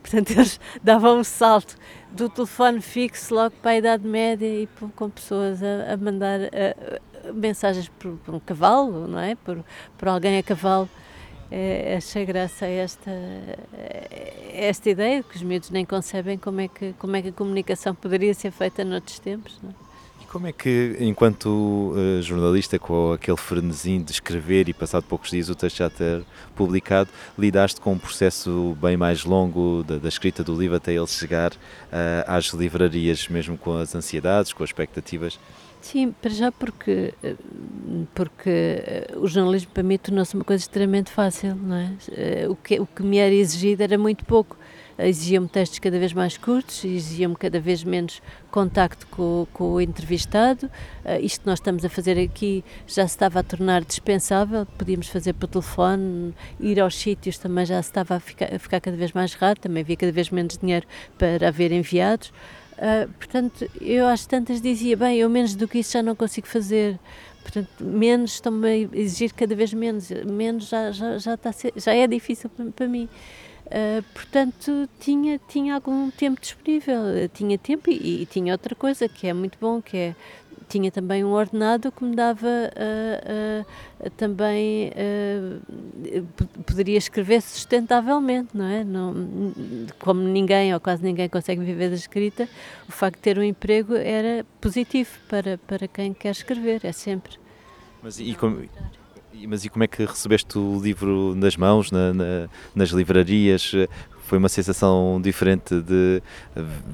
[0.03, 1.77] Portanto, eles davam um salto
[2.11, 7.33] do telefone fixo logo para a Idade Média e com pessoas a, a mandar a,
[7.33, 9.35] mensagens por, por, um cavalo, não é?
[9.35, 9.65] Por,
[9.97, 10.89] por alguém a cavalo.
[11.55, 13.11] É, achei graça esta,
[14.55, 17.95] esta ideia, que os miúdos nem concebem como é, que, como é que a comunicação
[17.95, 19.61] poderia ser feita noutros tempos.
[19.63, 19.82] Não é?
[20.33, 25.51] Como é que, enquanto uh, jornalista, com aquele frenesim de escrever e passado poucos dias
[25.51, 26.25] o texto já ter
[26.57, 31.07] publicado, lidaste com um processo bem mais longo da, da escrita do livro até ele
[31.07, 31.59] chegar uh,
[32.27, 35.39] às livrarias, mesmo com as ansiedades, com as expectativas?
[35.83, 37.35] Sim, para já porque, eh,
[38.15, 42.49] porque o jornalismo para mim tornou-se uma coisa extremamente fácil, não é?
[42.49, 44.57] O que, o que me era exigido era muito pouco
[44.99, 48.21] exigiam-me testes cada vez mais curtos, exigiam-me cada vez menos
[48.51, 50.67] contacto com, com o entrevistado.
[51.05, 55.09] Uh, isto que nós estamos a fazer aqui já se estava a tornar dispensável, podíamos
[55.09, 58.97] fazer por telefone, ir aos sítios também já se estava a ficar, a ficar cada
[58.97, 60.87] vez mais raro, também havia cada vez menos dinheiro
[61.19, 62.33] para haver enviados.
[62.73, 66.47] Uh, portanto, eu às tantas dizia, bem, eu menos do que isso já não consigo
[66.47, 66.99] fazer.
[67.43, 70.11] Portanto, menos estão-me a exigir cada vez menos.
[70.11, 73.09] Menos já, já, já, está já é difícil para mim.
[73.67, 79.27] Uh, portanto, tinha, tinha algum tempo disponível, tinha tempo e, e, tinha outra coisa que
[79.27, 80.15] é muito bom, que é
[80.69, 83.63] tinha também um ordenado que me dava uh,
[84.07, 84.91] uh, também
[86.67, 88.83] poderia escrever sustentavelmente, não é?
[88.83, 89.15] Não,
[89.99, 92.49] como ninguém ou quase ninguém consegue viver da escrita,
[92.89, 97.37] o facto de ter um emprego era positivo para, para quem quer escrever, é sempre.
[98.03, 98.67] Mas e como,
[99.47, 103.73] mas e como é que recebeste o livro nas mãos, na, na, nas livrarias?
[104.23, 106.23] Foi uma sensação diferente de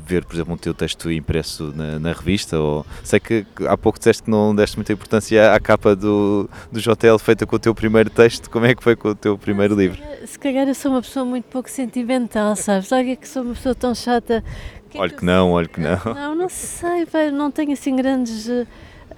[0.04, 2.58] ver, por exemplo, um teu texto impresso na, na revista?
[2.58, 6.80] Ou, sei que há pouco disseste que não deste muita importância à capa do, do
[6.80, 8.50] Jotel feita com o teu primeiro texto.
[8.50, 9.98] Como é que foi com o teu primeiro se livro?
[9.98, 12.90] Calhar, se calhar eu sou uma pessoa muito pouco sentimental, sabes?
[12.90, 14.42] Olha que sou uma pessoa tão chata.
[14.90, 16.14] Que olha que, que não, olha que não.
[16.14, 18.48] Não, não sei, não tenho assim grandes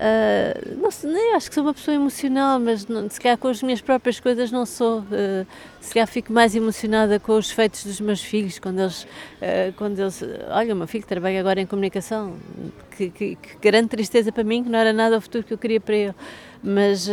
[0.01, 3.48] Uh, não sei, nem acho que sou uma pessoa emocional, mas não, se calhar com
[3.48, 5.01] as minhas próprias coisas não sou.
[5.01, 5.46] Uh,
[5.78, 9.03] se calhar fico mais emocionada com os feitos dos meus filhos, quando eles.
[9.03, 12.34] Uh, quando eles olha, o meu filho trabalha agora em comunicação,
[12.96, 15.59] que, que, que, grande tristeza para mim, que não era nada o futuro que eu
[15.59, 16.14] queria para ele.
[16.62, 17.09] Mas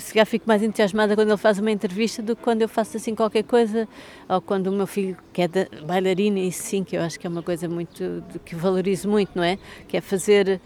[0.00, 2.96] se calhar fico mais entusiasmada quando ele faz uma entrevista do que quando eu faço
[2.96, 3.88] assim qualquer coisa,
[4.28, 5.48] ou quando o meu filho, que é
[5.84, 8.22] bailarina, e sim, que eu acho que é uma coisa muito.
[8.44, 9.58] que valorizo muito, não é?
[9.88, 10.60] Que é fazer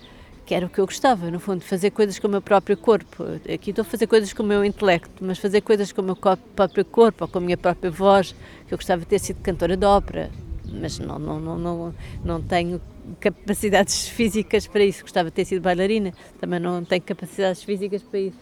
[0.49, 3.23] que era o que eu gostava, no fundo, fazer coisas com o meu próprio corpo.
[3.53, 6.17] Aqui estou a fazer coisas com o meu intelecto, mas fazer coisas com o meu
[6.17, 8.35] próprio corpo ou com a minha própria voz,
[8.67, 10.31] que eu gostava de ter sido cantora de ópera,
[10.65, 11.95] mas não, não, não, não,
[12.25, 12.81] não tenho
[13.21, 15.03] capacidades físicas para isso.
[15.03, 18.39] Gostava de ter sido bailarina, também não tenho capacidades físicas para isso.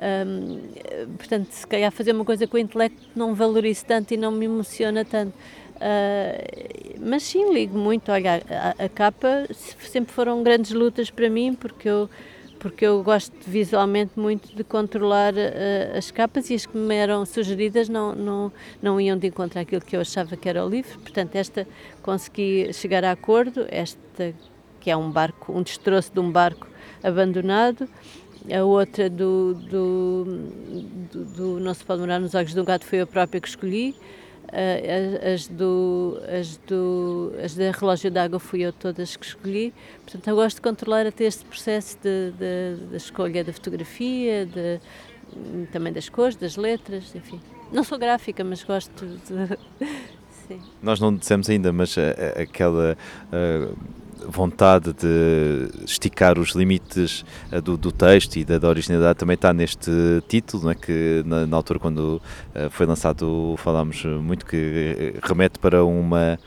[0.00, 0.60] Hum,
[1.18, 4.46] portanto, se calhar fazer uma coisa com o intelecto não valorizo tanto e não me
[4.46, 5.34] emociona tanto.
[5.80, 8.12] Uh, mas sim, ligo muito.
[8.12, 12.10] Olha, a, a, capa sempre foram grandes lutas para mim, porque eu,
[12.58, 17.24] porque eu gosto visualmente muito de controlar uh, as capas e as que me eram
[17.24, 18.52] sugeridas não, não,
[18.82, 20.98] não iam de encontro àquilo que eu achava que era o livro.
[20.98, 21.66] Portanto, esta
[22.02, 24.34] consegui chegar a acordo, esta
[24.78, 26.68] que é um barco, um destroço de um barco
[27.02, 27.88] abandonado
[28.54, 30.24] a outra do, do,
[31.12, 33.48] do, do Não se pode morar nos olhos de um gato foi a própria que
[33.48, 33.94] escolhi.
[35.32, 39.72] As, do, as, do, as da relógio d'água fui eu todas que escolhi.
[40.02, 44.80] Portanto, eu gosto de controlar até este processo de escolha da fotografia, de,
[45.70, 47.40] também das cores, das letras, enfim.
[47.72, 49.58] Não sou gráfica, mas gosto de.
[50.48, 50.60] Sim.
[50.82, 52.96] Nós não dissemos ainda, mas a, a, aquela.
[53.32, 59.34] Uh vontade de esticar os limites uh, do, do, texto e da, da, originalidade também
[59.34, 59.90] está neste
[60.28, 60.74] título, não é?
[60.74, 62.22] que na, na altura quando
[62.54, 66.38] uh, foi lançado falámos muito que remete para uma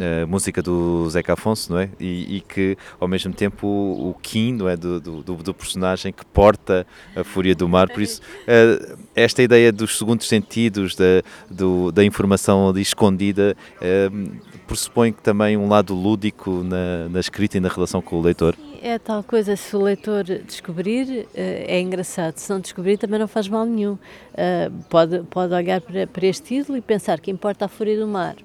[0.00, 1.88] a música do Zeca Afonso, não é?
[1.98, 4.76] E, e que ao mesmo tempo o, o Kim, não é?
[4.76, 6.86] Do, do, do, personagem que porta
[7.16, 12.04] a fúria do mar, por isso uh, esta ideia dos segundos sentidos, da, do, da
[12.04, 14.32] informação ali escondida, uh,
[14.66, 18.54] pressupõe que também um lado lúdico na, na escrita e na relação com o leitor.
[18.80, 22.36] É tal coisa, se o leitor descobrir, eh, é engraçado.
[22.36, 23.98] Se não descobrir, também não faz mal nenhum.
[24.88, 28.36] Pode, pode olhar para, para este título e pensar que importa a fúria do mar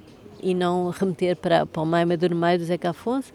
[0.44, 3.32] e não remeter para, para o Maima do Meio do Zeca Afonso,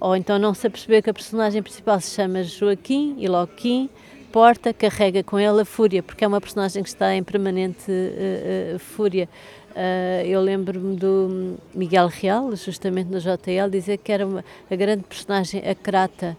[0.00, 3.88] ou então não se aperceber que a personagem principal se chama Joaquim e logo Kim
[4.36, 8.76] porta, carrega com ele a fúria, porque é uma personagem que está em permanente uh,
[8.76, 9.30] uh, fúria.
[9.70, 15.04] Uh, eu lembro-me do Miguel Real, justamente no JL, dizer que era uma, a grande
[15.04, 16.36] personagem, a Crata.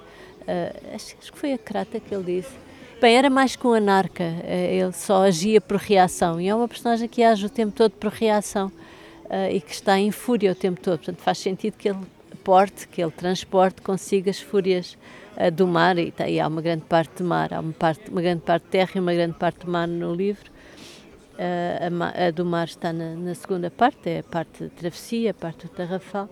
[0.93, 2.55] Acho, acho, que foi a Crata que ele disse.
[3.01, 7.07] Bem, era mais com a Narca, ele só agia por reação, e é uma personagem
[7.07, 8.71] que age o tempo todo por reação
[9.29, 10.97] uh, e que está em fúria o tempo todo.
[10.97, 11.99] Portanto, faz sentido que ele
[12.43, 14.97] porte, que ele transporte consigo as fúrias
[15.37, 18.09] uh, do mar e, tá, e, há uma grande parte de mar, há uma, parte,
[18.09, 20.51] uma grande parte de terra e uma grande parte de mar no livro.
[21.33, 25.31] Uh, a, a, do mar está na, na, segunda parte, é a parte de travessia,
[25.31, 26.29] a parte do tarrafal.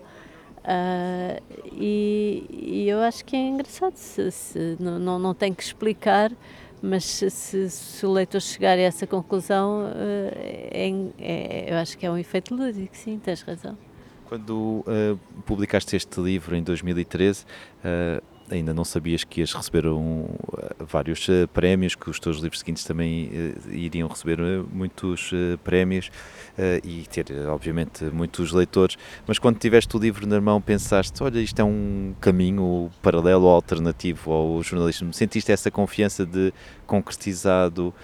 [0.64, 1.40] Uh,
[1.72, 6.32] e, e, eu acho que é engraçado, se, se, não, não, não tem que explicar
[6.82, 12.04] mas se, se, o leitor chegar a essa conclusão, eh, é, é, eu acho que
[12.04, 13.76] é um efeito lúdico, sim, tens razão.
[14.26, 20.26] Quando uh, publicaste este livro em 2013, uh, ainda não sabias que ias receber um,
[20.80, 23.30] vários uh, prémios, que os teus livros seguintes também
[23.70, 24.38] iriam receber
[24.72, 25.30] muitos
[25.62, 26.10] prémios
[26.84, 28.96] e ter, obviamente, muitos leitores.
[29.26, 33.50] Mas quando tiveste o livro na mão, pensaste: olha, isto é um caminho paralelo ou
[33.50, 35.12] alternativo ao jornalismo.
[35.12, 36.52] Sentiste essa confiança de
[36.86, 37.94] concretizado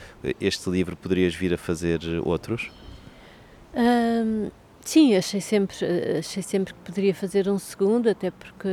[0.40, 2.70] este livro, poderias vir a fazer outros?
[4.84, 5.76] Sim, achei sempre,
[6.18, 8.68] achei sempre que poderia fazer um segundo, até porque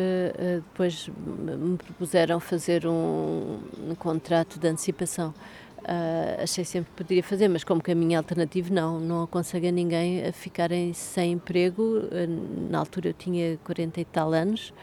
[0.56, 5.34] depois me propuseram fazer um, um contrato de antecipação.
[5.84, 9.00] Uh, achei sempre que poderia fazer, mas como caminho alternativo, não.
[9.00, 11.82] Não aconselho a ninguém a ficarem sem emprego.
[11.84, 14.74] Uh, na altura eu tinha 40 e tal anos.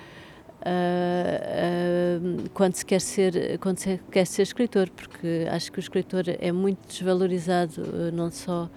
[2.54, 6.50] quando se quer ser quando se quer ser escritor porque acho que o escritor é
[6.50, 8.68] muito desvalorizado não só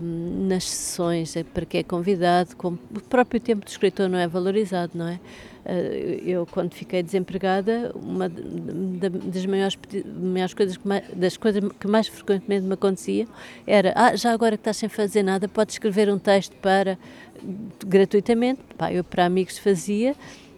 [0.00, 4.26] nas sessões é para que é convidado, como o próprio tempo do escritor não é
[4.26, 5.20] valorizado, não é?
[5.64, 11.86] Uh, eu, quando fiquei desempregada, uma das maiores, maiores coisas, que mais, das coisas que
[11.86, 13.28] mais frequentemente me acontecia
[13.64, 16.98] era: ah, já agora que estás sem fazer nada, podes escrever um texto para
[17.86, 18.60] gratuitamente.
[18.76, 20.16] Pá, eu para amigos fazia,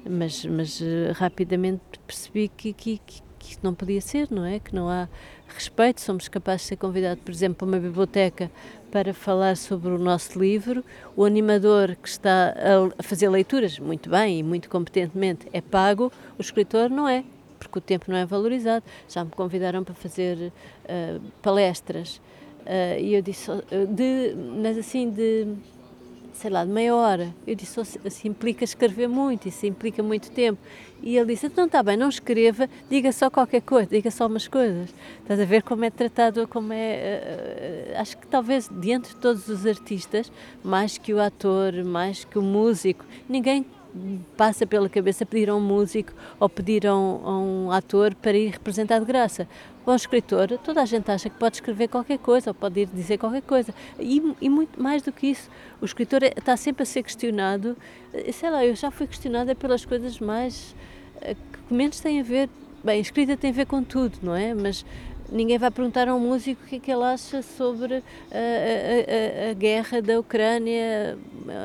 [0.09, 4.59] mas, mas uh, rapidamente percebi que, que, que, que não podia ser, não é?
[4.59, 5.07] Que não há
[5.55, 8.50] respeito, somos capazes de ser convidados, por exemplo, para uma biblioteca
[8.90, 10.84] para falar sobre o nosso livro.
[11.16, 12.55] O animador que está
[12.98, 17.24] a fazer leituras, muito bem e muito competentemente, é pago, o escritor não é,
[17.59, 18.84] porque o tempo não é valorizado.
[19.09, 20.52] Já me convidaram para fazer
[20.84, 22.20] uh, palestras
[22.61, 25.48] uh, e eu disse, uh, de, mas assim, de
[26.35, 27.35] sei lá, de meia hora.
[27.47, 30.61] Eu disse, assim implica escrever muito, isso implica muito tempo.
[31.03, 34.49] E ele disse, então está bem, não escreva, diga só qualquer coisa, diga só umas
[34.49, 34.93] coisas.
[35.20, 37.93] Estás a ver como é tratado, como é...
[37.95, 40.30] Uh, acho que talvez, diante de todos os artistas,
[40.62, 43.64] mais que o ator, mais que o músico, ninguém
[44.36, 48.36] passa pela cabeça pedir a um músico ou pedir a um, a um ator para
[48.36, 49.49] ir representar de graça.
[49.86, 52.86] Ou um escritor, toda a gente acha que pode escrever qualquer coisa ou pode ir
[52.86, 53.74] dizer qualquer coisa.
[53.99, 55.49] E, e muito mais do que isso,
[55.80, 57.76] o escritor é, está sempre a ser questionado.
[58.12, 60.74] Eh, sei lá, eu já fui questionada pelas coisas mais.
[61.20, 62.49] Eh, que menos têm a ver.
[62.82, 64.53] Bem, escrita tem a ver com tudo, não é?
[64.55, 64.84] Mas
[65.30, 68.00] ninguém vai perguntar a um músico o que é que ele acha sobre a,
[68.32, 71.18] a, a, a, guerra da Ucrânia.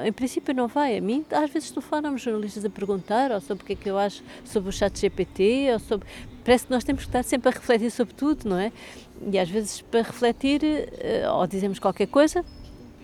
[0.06, 0.98] Em princípio não vai.
[0.98, 3.98] A mim, às vezes telefonam-me jornalistas a perguntar ou sobre o que é que eu
[3.98, 6.08] acho sobre o chat GPT, ou sobre...
[6.44, 8.72] Parece que nós temos que estar sempre a refletir sobre tudo, não é?
[9.32, 12.44] E às vezes para refletir, eh, ou dizemos qualquer coisa,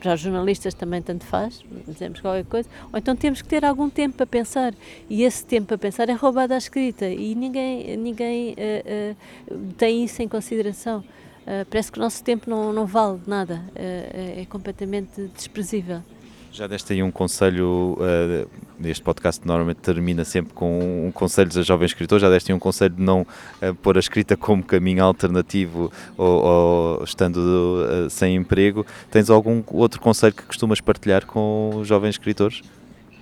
[0.05, 3.89] para os jornalistas também tanto faz, dizemos qualquer coisa, ou então temos que ter algum
[3.89, 4.71] tempo para pensar,
[5.09, 10.03] e esse tempo para pensar é roubado à escrita, e ninguém, ninguém uh, uh, tem
[10.03, 10.99] isso em consideração.
[10.99, 16.03] Uh, parece que o nosso tempo não, não vale nada, é completamente desprezível.
[16.55, 18.49] Já deste aí um conselho, uh,
[18.85, 22.59] este podcast normalmente termina sempre com um conselho a jovens escritores, já deste aí um
[22.59, 28.37] conselho de não uh, pôr a escrita como caminho alternativo ou, ou estando uh, sem
[28.37, 28.85] emprego.
[29.11, 32.61] Tens algum outro conselho que costumas partilhar com jovens escritores?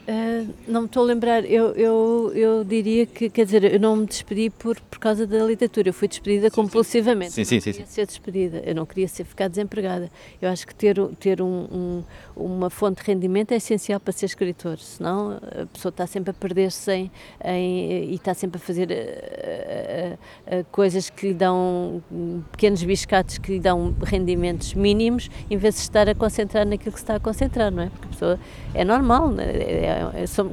[0.06, 3.95] Uh, não me estou a lembrar, eu, eu, eu diria que, quer dizer, eu não
[3.95, 7.32] me despedi por, por causa da literatura, eu fui despedida sim, compulsivamente.
[7.32, 7.70] Sim, sim, sim.
[7.70, 10.12] Eu queria ser despedida, eu não queria ser, ficar desempregada.
[10.41, 12.04] Eu acho que ter, ter um, um,
[12.36, 16.34] uma fonte de rendimento é essencial para ser escritor, senão a pessoa está sempre a
[16.34, 20.14] perder-se em, em, e está sempre a fazer uh,
[20.60, 22.04] uh, coisas que lhe dão,
[22.51, 26.99] pequenos biscates que lhe dão rendimentos mínimos, em vez de estar a concentrar naquilo que
[26.99, 27.89] se está a concentrar, não é?
[27.89, 28.39] Porque a pessoa
[28.74, 29.93] é normal, é, é,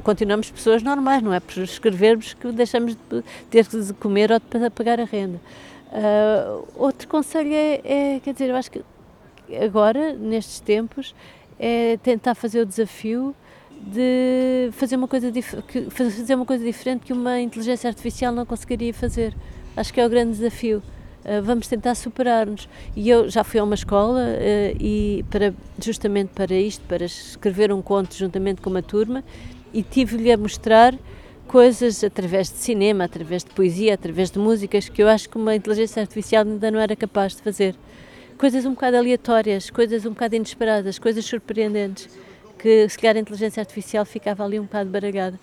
[0.03, 4.69] continuamos pessoas normais, não é por escrevermos que deixamos de ter de comer ou de
[4.69, 5.39] pagar a renda.
[5.91, 8.81] Uh, outro conselho é, é, quer dizer, eu acho que
[9.61, 11.13] agora, nestes tempos,
[11.59, 13.35] é tentar fazer o desafio
[13.81, 15.31] de fazer uma coisa,
[15.89, 19.35] fazer uma coisa diferente que uma inteligência artificial não conseguiria fazer.
[19.75, 20.81] Acho que é o grande desafio.
[21.23, 22.67] Uh, vamos tentar superar-nos.
[22.95, 27.71] E eu já fui a uma escola uh, e para, justamente para isto, para escrever
[27.71, 29.23] um conto juntamente com uma turma
[29.73, 30.95] e tive-lhe a mostrar
[31.47, 35.55] coisas através de cinema, através de poesia, através de músicas que eu acho que uma
[35.55, 37.75] inteligência artificial ainda não era capaz de fazer.
[38.37, 42.09] Coisas um bocado aleatórias, coisas um bocado inesperadas, coisas surpreendentes
[42.57, 45.39] que se calhar a inteligência artificial ficava ali um bocado baralhada.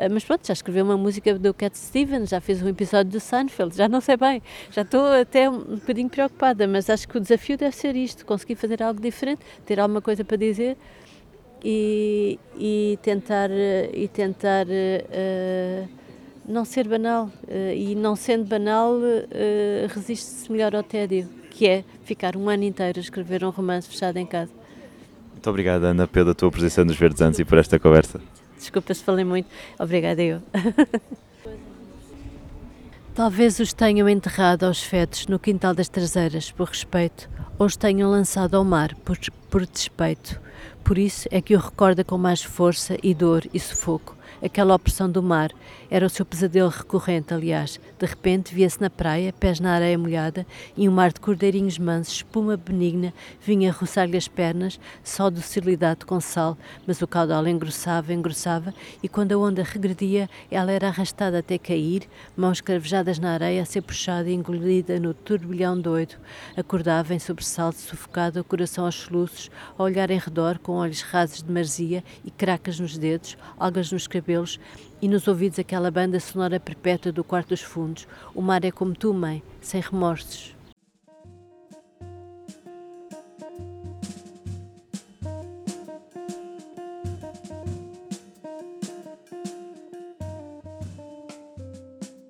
[0.00, 3.20] Ah, mas pronto, já escreveu uma música do Cat Stevens, já fez um episódio do
[3.20, 7.20] Seinfeld, já não sei bem, já estou até um bocadinho preocupada, mas acho que o
[7.20, 10.78] desafio deve ser isto, conseguir fazer algo diferente, ter alguma coisa para dizer
[11.62, 13.50] e, e tentar,
[13.92, 15.88] e tentar uh,
[16.48, 17.26] não ser banal.
[17.46, 22.64] Uh, e não sendo banal, uh, resiste-se melhor ao tédio, que é ficar um ano
[22.64, 24.52] inteiro a escrever um romance fechado em casa.
[25.30, 28.18] Muito obrigada, Ana, pela tua presença nos Verdes Anos e por esta conversa.
[28.60, 29.48] Desculpa se falei muito.
[29.78, 30.42] Obrigada eu.
[33.14, 38.10] Talvez os tenham enterrado aos fetos no quintal das traseiras por respeito, ou os tenham
[38.10, 39.18] lançado ao mar por,
[39.50, 40.40] por despeito.
[40.84, 45.10] Por isso é que o recorda com mais força e dor e sufoco aquela opressão
[45.10, 45.50] do mar.
[45.90, 47.80] Era o seu pesadelo recorrente, aliás.
[47.98, 52.14] De repente via-se na praia, pés na areia molhada, e um mar de cordeirinhos mansos,
[52.14, 53.12] espuma benigna,
[53.44, 58.72] vinha roçar-lhe as pernas, só docilidade com sal, mas o caudal engrossava, engrossava,
[59.02, 63.66] e quando a onda regredia, ela era arrastada até cair, mãos cravejadas na areia, a
[63.66, 66.14] ser puxada e engolida no turbilhão doido.
[66.56, 71.42] Acordava em sobressalto, sufocada, o coração aos soluços, a olhar em redor, com olhos rasos
[71.42, 74.60] de marzia e cracas nos dedos, algas nos cabelos, cabelos
[75.02, 78.06] e nos ouvidos aquela banda sonora perpétua do quarto dos fundos.
[78.34, 80.54] O mar é como tu, mãe, sem remorsos.